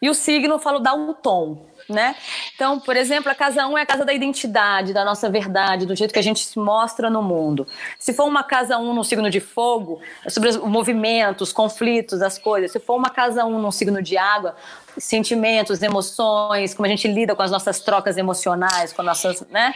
[0.00, 1.66] E o signo fala dá um tom.
[1.88, 2.14] Né?
[2.54, 5.96] Então, por exemplo, a casa 1 é a casa da identidade, da nossa verdade, do
[5.96, 7.66] jeito que a gente se mostra no mundo.
[7.98, 12.20] Se for uma casa 1 no signo de fogo, é sobre os movimentos, os conflitos,
[12.20, 12.72] as coisas.
[12.72, 14.54] Se for uma casa 1 no signo de água,
[14.98, 19.74] sentimentos, emoções, como a gente lida com as nossas trocas emocionais, com nossas, né?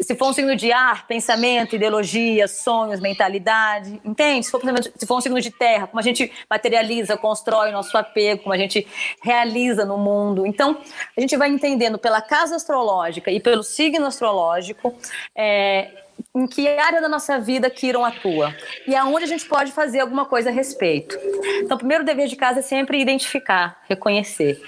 [0.00, 4.46] Se for um signo de ar, pensamento, ideologia, sonhos, mentalidade, entende?
[4.46, 4.60] Se for,
[4.96, 8.58] se for um signo de terra, como a gente materializa, constrói nosso apego, como a
[8.58, 8.86] gente
[9.22, 10.46] realiza no mundo.
[10.46, 10.78] Então,
[11.16, 14.94] a gente vai entendendo pela casa astrológica e pelo signo astrológico
[15.36, 15.90] é,
[16.34, 18.54] em que área da nossa vida Kiron atua
[18.86, 21.18] e aonde a gente pode fazer alguma coisa a respeito.
[21.62, 24.62] Então, o primeiro dever de casa é sempre identificar, reconhecer.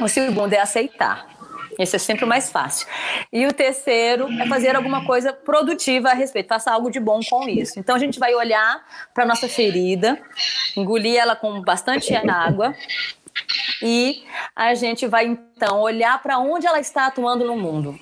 [0.00, 1.38] O segundo é aceitar.
[1.78, 2.88] Esse é sempre o mais fácil.
[3.32, 7.48] E o terceiro é fazer alguma coisa produtiva a respeito, faça algo de bom com
[7.48, 7.78] isso.
[7.78, 8.84] Então a gente vai olhar
[9.14, 10.20] para nossa ferida,
[10.76, 12.74] engolir ela com bastante água
[13.80, 14.24] e
[14.56, 17.98] a gente vai então olhar para onde ela está atuando no mundo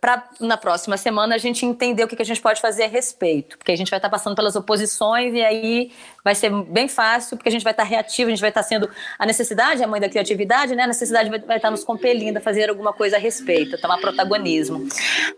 [0.00, 2.88] para na próxima semana a gente entender o que, que a gente pode fazer a
[2.88, 5.92] respeito, porque a gente vai estar tá passando pelas oposições e aí
[6.24, 8.62] vai ser bem fácil, porque a gente vai estar tá reativo, a gente vai estar
[8.62, 10.84] tá sendo a necessidade, a mãe da criatividade, né?
[10.84, 14.86] A necessidade vai, estar nos compelindo a fazer alguma coisa a respeito, tomar protagonismo.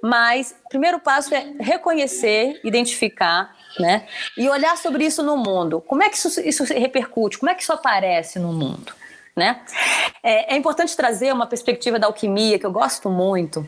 [0.03, 4.07] Mas primeiro passo é reconhecer, identificar né?
[4.37, 5.81] E olhar sobre isso no mundo.
[5.81, 7.39] Como é que isso, isso repercute?
[7.39, 8.93] Como é que isso aparece no mundo?
[9.35, 9.61] Né?
[10.23, 13.67] É, é importante trazer uma perspectiva da alquimia que eu gosto muito,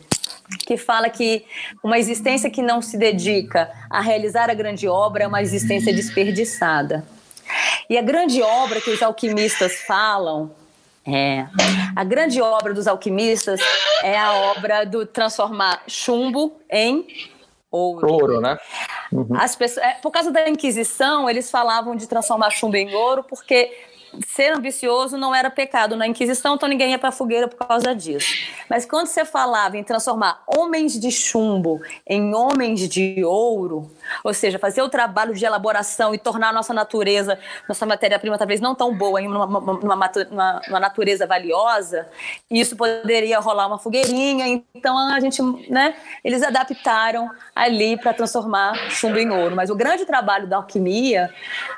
[0.65, 1.45] que fala que
[1.83, 7.05] uma existência que não se dedica a realizar a grande obra é uma existência desperdiçada.
[7.89, 10.51] E a grande obra que os alquimistas falam
[11.07, 11.45] é
[11.95, 13.59] a grande obra dos alquimistas
[14.01, 17.05] é a obra do transformar chumbo em
[17.69, 18.11] ouro.
[18.11, 18.57] Ouro, né?
[19.11, 19.27] Uhum.
[19.37, 23.71] As pessoas, é, por causa da Inquisição, eles falavam de transformar chumbo em ouro porque
[24.27, 27.93] ser ambicioso não era pecado na Inquisição, então ninguém ia para a fogueira por causa
[27.93, 28.33] disso.
[28.69, 33.91] Mas quando você falava em transformar homens de chumbo em homens de ouro,
[34.23, 38.59] ou seja, fazer o trabalho de elaboração e tornar a nossa natureza, nossa matéria-prima talvez
[38.61, 42.07] não tão boa, em uma, uma, uma, uma, natureza valiosa,
[42.49, 44.61] isso poderia rolar uma fogueirinha.
[44.73, 49.55] Então a gente, né, eles adaptaram ali para transformar chumbo em ouro.
[49.55, 51.33] Mas o grande trabalho da alquimia,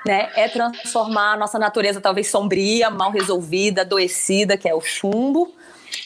[0.05, 5.53] né, é transformar a nossa natureza talvez sombria, mal resolvida, adoecida, que é o chumbo,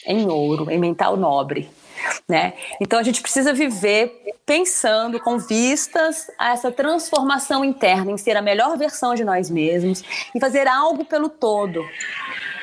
[0.06, 1.70] em ouro, em mental nobre.
[2.28, 2.54] Né?
[2.80, 8.42] Então a gente precisa viver pensando com vistas a essa transformação interna, em ser a
[8.42, 10.02] melhor versão de nós mesmos
[10.34, 11.84] e fazer algo pelo todo.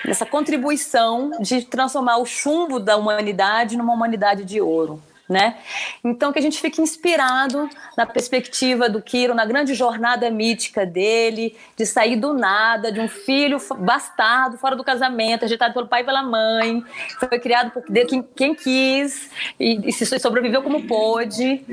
[0.05, 5.57] Essa contribuição de transformar o chumbo da humanidade numa humanidade de ouro né?
[6.03, 11.55] Então que a gente fique inspirado na perspectiva do Kiro, na grande jornada mítica dele,
[11.77, 16.03] de sair do nada, de um filho bastardo, fora do casamento, agitado pelo pai e
[16.03, 16.84] pela mãe,
[17.19, 21.63] foi criado por quem, quem quis e, e, se sobreviveu como pôde,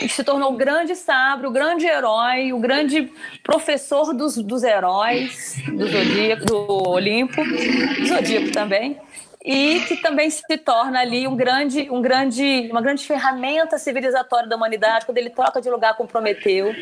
[0.00, 3.12] e se tornou o grande sábio, o grande herói, o grande
[3.42, 8.98] professor dos, dos heróis do Zodíaco, do Olimpo, do Zodíaco também
[9.44, 14.56] e que também se torna ali um grande, um grande, uma grande ferramenta civilizatória da
[14.56, 16.74] humanidade quando ele troca de lugar com Prometeu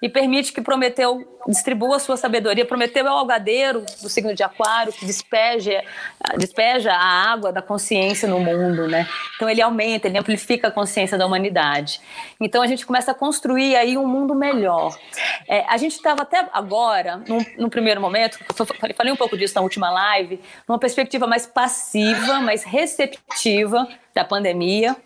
[0.00, 2.64] e permite que Prometeu distribua a sua sabedoria.
[2.64, 5.84] Prometeu é o algadeiro do signo de Aquário que despeja,
[6.38, 9.06] despeja a água da consciência no mundo, né?
[9.36, 12.00] Então ele aumenta, ele amplifica a consciência da humanidade.
[12.40, 14.96] Então a gente começa a construir aí um mundo melhor.
[15.46, 17.22] É, a gente estava até agora,
[17.58, 18.38] num primeiro momento,
[18.96, 24.24] falei um pouco disso na última live, numa perspectiva mais passiva ativa, mais receptiva da
[24.24, 24.96] pandemia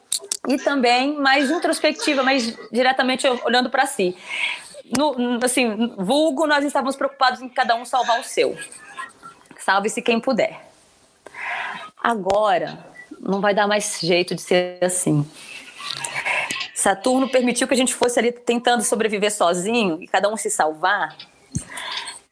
[0.49, 4.17] e também mais introspectiva, mais diretamente olhando para si.
[4.97, 8.57] No, assim, vulgo, nós estávamos preocupados em cada um salvar o seu.
[9.59, 10.61] Salve-se quem puder.
[12.03, 12.79] Agora,
[13.21, 15.27] não vai dar mais jeito de ser assim.
[16.75, 21.15] Saturno permitiu que a gente fosse ali tentando sobreviver sozinho e cada um se salvar,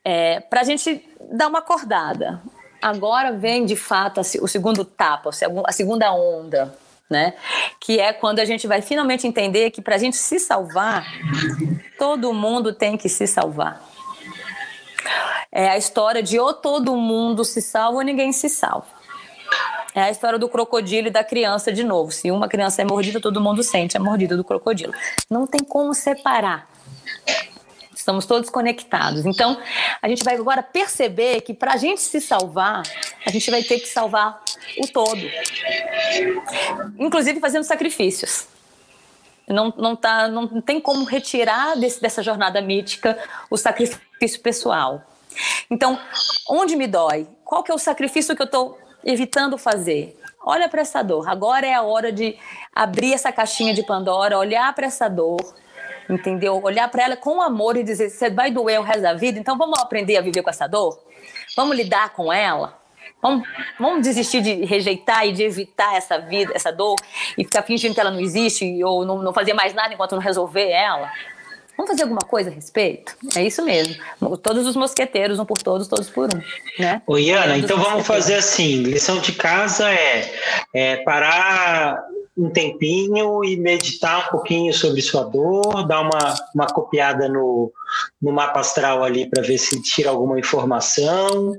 [0.02, 2.42] é, para a gente dar uma acordada.
[2.80, 5.30] Agora vem de fato o segundo tapa,
[5.64, 6.76] a segunda onda,
[7.10, 7.34] né?
[7.80, 11.06] Que é quando a gente vai finalmente entender que para a gente se salvar,
[11.98, 13.82] todo mundo tem que se salvar.
[15.50, 18.86] É a história de ou todo mundo se salva ou ninguém se salva.
[19.94, 22.12] É a história do crocodilo e da criança de novo.
[22.12, 24.92] Se uma criança é mordida, todo mundo sente a mordida do crocodilo.
[25.28, 26.68] Não tem como separar
[28.08, 29.26] estamos todos conectados.
[29.26, 29.58] Então,
[30.00, 32.82] a gente vai agora perceber que para a gente se salvar,
[33.26, 34.42] a gente vai ter que salvar
[34.78, 35.20] o todo,
[36.98, 38.46] inclusive fazendo sacrifícios.
[39.46, 43.18] Não, não, tá, não tem como retirar desse, dessa jornada mítica
[43.50, 45.02] o sacrifício pessoal.
[45.70, 45.98] Então,
[46.48, 47.26] onde me dói?
[47.44, 50.18] Qual que é o sacrifício que eu estou evitando fazer?
[50.42, 51.28] Olha para essa dor.
[51.28, 52.38] Agora é a hora de
[52.74, 55.54] abrir essa caixinha de Pandora, olhar para essa dor
[56.08, 56.60] entendeu?
[56.62, 59.56] Olhar para ela com amor e dizer: você vai doer o resto da vida, então
[59.56, 60.98] vamos aprender a viver com essa dor?
[61.56, 62.78] Vamos lidar com ela?
[63.20, 63.48] Vamos,
[63.78, 66.94] vamos desistir de rejeitar e de evitar essa vida, essa dor,
[67.36, 70.22] e ficar fingindo que ela não existe ou não, não fazer mais nada enquanto não
[70.22, 71.10] resolver ela.
[71.76, 73.16] Vamos fazer alguma coisa a respeito?
[73.36, 73.96] É isso mesmo.
[74.38, 76.82] Todos os mosqueteiros, um por todos, todos por um.
[76.82, 77.00] Né?
[77.06, 80.34] Ô, Iana, então vamos fazer assim: lição de casa é,
[80.74, 82.02] é parar
[82.38, 87.72] um tempinho e meditar um pouquinho sobre sua dor, dar uma, uma copiada no,
[88.22, 91.52] no mapa astral ali para ver se tira alguma informação,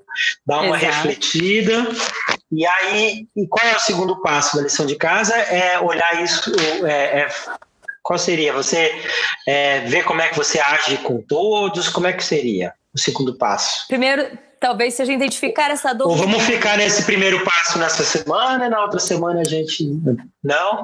[0.46, 0.86] dar uma Exato.
[0.86, 1.86] refletida.
[2.50, 5.36] E aí, e qual é o segundo passo da lição de casa?
[5.36, 6.52] É olhar isso,
[6.86, 7.30] é, é
[8.02, 8.54] qual seria?
[8.54, 8.92] Você
[9.46, 11.90] é, ver como é que você age com todos?
[11.90, 13.86] Como é que seria o segundo passo?
[13.88, 16.10] Primeiro, talvez seja identificar essa dor.
[16.10, 19.86] Ou vamos ficar nesse primeiro passo nessa semana e na outra semana a gente.
[20.44, 20.84] Não?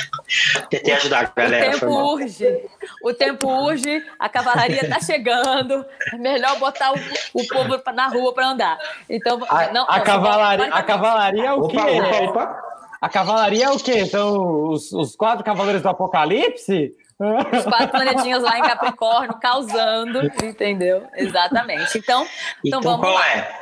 [0.70, 1.68] Tentei ajudar a galera.
[1.68, 2.60] O tempo urge.
[3.02, 5.84] O tempo urge, a cavalaria está chegando.
[6.12, 6.96] É melhor botar o,
[7.34, 8.78] o povo na rua para andar.
[9.08, 12.00] Então, a, não, a, cavalaria, a cavalaria é o opa, quê?
[12.00, 12.62] Opa, opa.
[13.00, 14.06] A cavalaria é o quê?
[14.06, 16.92] São os, os quatro cavaleiros do Apocalipse?
[17.18, 21.08] Os quatro planetinhas lá em Capricórnio causando, entendeu?
[21.14, 21.96] Exatamente.
[21.96, 22.22] Então,
[22.64, 23.28] então, então vamos qual lá.
[23.28, 23.58] é?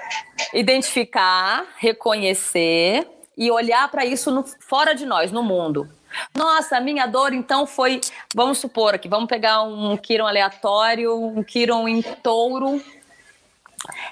[0.52, 5.88] Identificar, reconhecer e olhar para isso no, fora de nós, no mundo.
[6.34, 8.00] Nossa, a minha dor então foi,
[8.34, 12.80] vamos supor aqui, vamos pegar um Kiron aleatório, um Kiron em touro,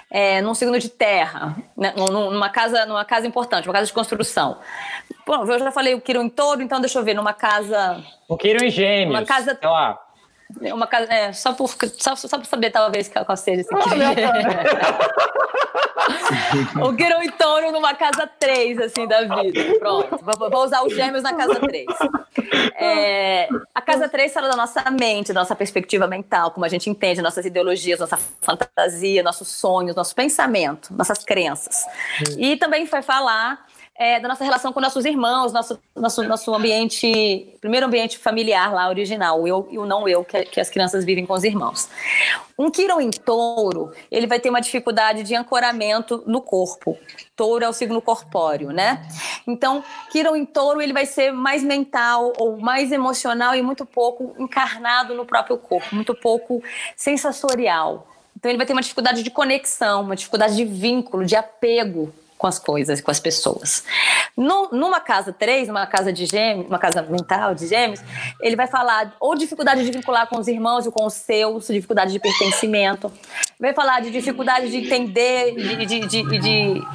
[0.09, 4.59] é, num signo de terra, né, numa casa, numa casa importante, uma casa de construção.
[5.25, 8.03] Bom, eu já falei o Quirón em todo, então deixa eu ver, numa casa.
[8.27, 9.19] O Quirón em gêmeos.
[9.19, 9.57] Uma casa.
[9.59, 9.99] Sei lá.
[10.61, 11.67] Uma casa, é, só por
[11.97, 13.89] só, só por saber talvez qual seja esse aqui.
[16.83, 19.79] o Quirón em touro numa casa 3, assim, da vida.
[19.79, 20.19] Pronto.
[20.51, 21.85] Vou usar os gêmeos na casa 3.
[22.75, 26.87] É, a casa 3 fala da nossa mente, da nossa perspectiva mental, como a gente
[26.89, 31.85] entende nossas ideologias, nossa fantasia, nossos sonhos, nosso pensamento, nossas crenças.
[32.37, 33.65] E também vai falar
[33.95, 38.89] é, da nossa relação com nossos irmãos, nosso, nosso, nosso ambiente, primeiro ambiente familiar lá,
[38.89, 41.87] original, o eu e o não eu, que, que, as crianças vivem com os irmãos.
[42.57, 46.97] Um Kiron em touro, ele vai ter uma dificuldade de ancoramento no corpo.
[47.35, 49.07] Touro é o signo corpóreo, né?
[49.45, 54.35] Então, Kiron em touro, ele vai ser mais mental ou mais emocional e muito pouco
[54.39, 56.63] encarnado no próprio corpo, muito pouco
[56.95, 58.07] sensorial.
[58.35, 62.11] Então, ele vai ter uma dificuldade de conexão, uma dificuldade de vínculo, de apego
[62.43, 63.85] com as coisas, com as pessoas.
[64.35, 68.01] No, numa casa 3, numa casa de gêmeos, uma casa mental de gêmeos,
[68.41, 72.11] ele vai falar ou dificuldade de vincular com os irmãos e com os seus, dificuldade
[72.11, 73.09] de pertencimento,
[73.57, 76.87] vai falar de dificuldade de entender, de, de, de, de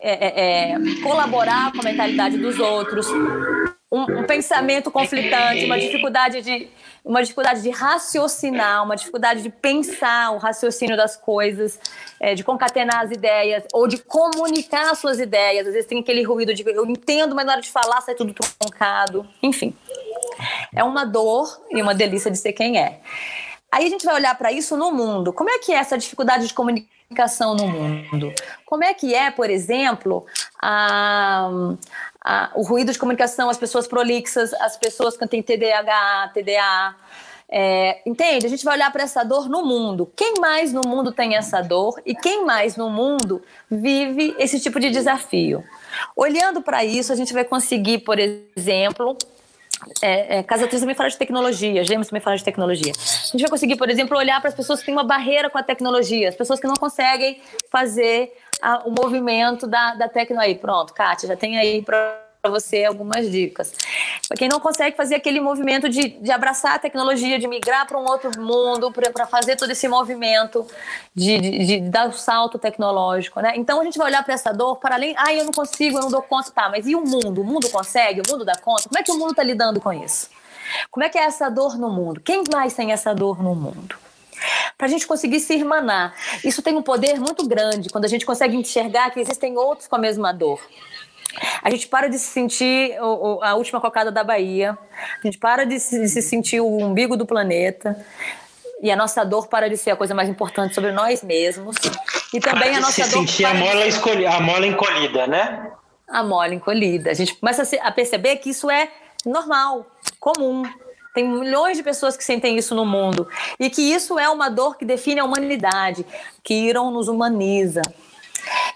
[0.00, 3.06] é, é, é colaborar com a mentalidade dos outros,
[3.92, 6.66] um, um pensamento conflitante, uma dificuldade de
[7.04, 11.78] uma dificuldade de raciocinar, uma dificuldade de pensar o raciocínio das coisas,
[12.18, 15.66] é, de concatenar as ideias, ou de comunicar suas ideias.
[15.66, 18.32] Às vezes tem aquele ruído de eu entendo, mas na hora de falar sai tudo
[18.32, 19.28] truncado.
[19.42, 19.76] Enfim,
[20.74, 23.00] é uma dor e uma delícia de ser quem é.
[23.74, 25.32] Aí a gente vai olhar para isso no mundo.
[25.32, 28.32] Como é que é essa dificuldade de comunicação no mundo?
[28.64, 30.24] Como é que é, por exemplo,
[30.62, 31.50] a,
[32.20, 36.94] a, o ruído de comunicação, as pessoas prolixas, as pessoas que têm TDAH, TDA.
[37.48, 38.46] É, entende?
[38.46, 40.08] A gente vai olhar para essa dor no mundo.
[40.14, 44.78] Quem mais no mundo tem essa dor e quem mais no mundo vive esse tipo
[44.78, 45.64] de desafio?
[46.14, 49.18] Olhando para isso, a gente vai conseguir, por exemplo,
[50.00, 52.92] é, é, Casa Atriz também fala de tecnologia, Gêmeos também fala de tecnologia.
[52.96, 55.58] A gente vai conseguir, por exemplo, olhar para as pessoas que têm uma barreira com
[55.58, 60.54] a tecnologia, as pessoas que não conseguem fazer a, o movimento da, da tecno aí.
[60.54, 63.72] Pronto, Kátia, já tem aí para você algumas dicas.
[64.28, 67.98] Para quem não consegue fazer aquele movimento de, de abraçar a tecnologia, de migrar para
[67.98, 70.66] um outro mundo, para fazer todo esse movimento
[71.14, 73.52] de, de, de, dar o salto tecnológico, né?
[73.56, 76.02] Então a gente vai olhar para essa dor para além, ah, eu não consigo, eu
[76.02, 77.42] não dou conta, tá, mas e o mundo?
[77.42, 78.20] O mundo consegue?
[78.20, 78.88] O mundo dá conta?
[78.88, 80.28] Como é que o mundo está lidando com isso?
[80.90, 82.20] Como é que é essa dor no mundo?
[82.20, 83.96] Quem mais tem essa dor no mundo?
[84.76, 86.14] para a gente conseguir se irmanar.
[86.44, 89.96] Isso tem um poder muito grande quando a gente consegue enxergar que existem outros com
[89.96, 90.60] a mesma dor.
[91.62, 92.96] A gente para de se sentir
[93.42, 94.78] a última cocada da Bahia,
[95.22, 98.04] a gente para de se, sentir o umbigo do planeta,
[98.82, 101.76] e a nossa dor para de ser a coisa mais importante sobre nós mesmos.
[102.32, 103.20] E também para a nossa se dor.
[103.20, 105.70] sentir a mola, escolhi, a mola encolhida, né?
[106.06, 107.10] A mola encolhida.
[107.10, 108.90] A gente começa a perceber que isso é
[109.24, 109.86] normal,
[110.20, 110.64] comum.
[111.14, 113.26] Tem milhões de pessoas que sentem isso no mundo.
[113.58, 116.04] E que isso é uma dor que define a humanidade,
[116.42, 117.80] que Iron nos humaniza.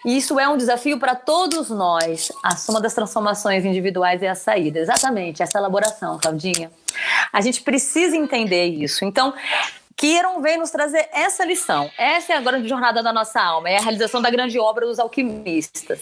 [0.05, 2.31] E isso é um desafio para todos nós.
[2.43, 4.79] A soma das transformações individuais é a saída.
[4.79, 6.71] Exatamente, essa elaboração, Claudinha.
[7.33, 9.05] A gente precisa entender isso.
[9.05, 9.35] Então,
[9.97, 11.91] Kiron vem nos trazer essa lição.
[11.99, 14.99] Essa é a grande jornada da nossa alma, é a realização da grande obra dos
[14.99, 16.01] alquimistas.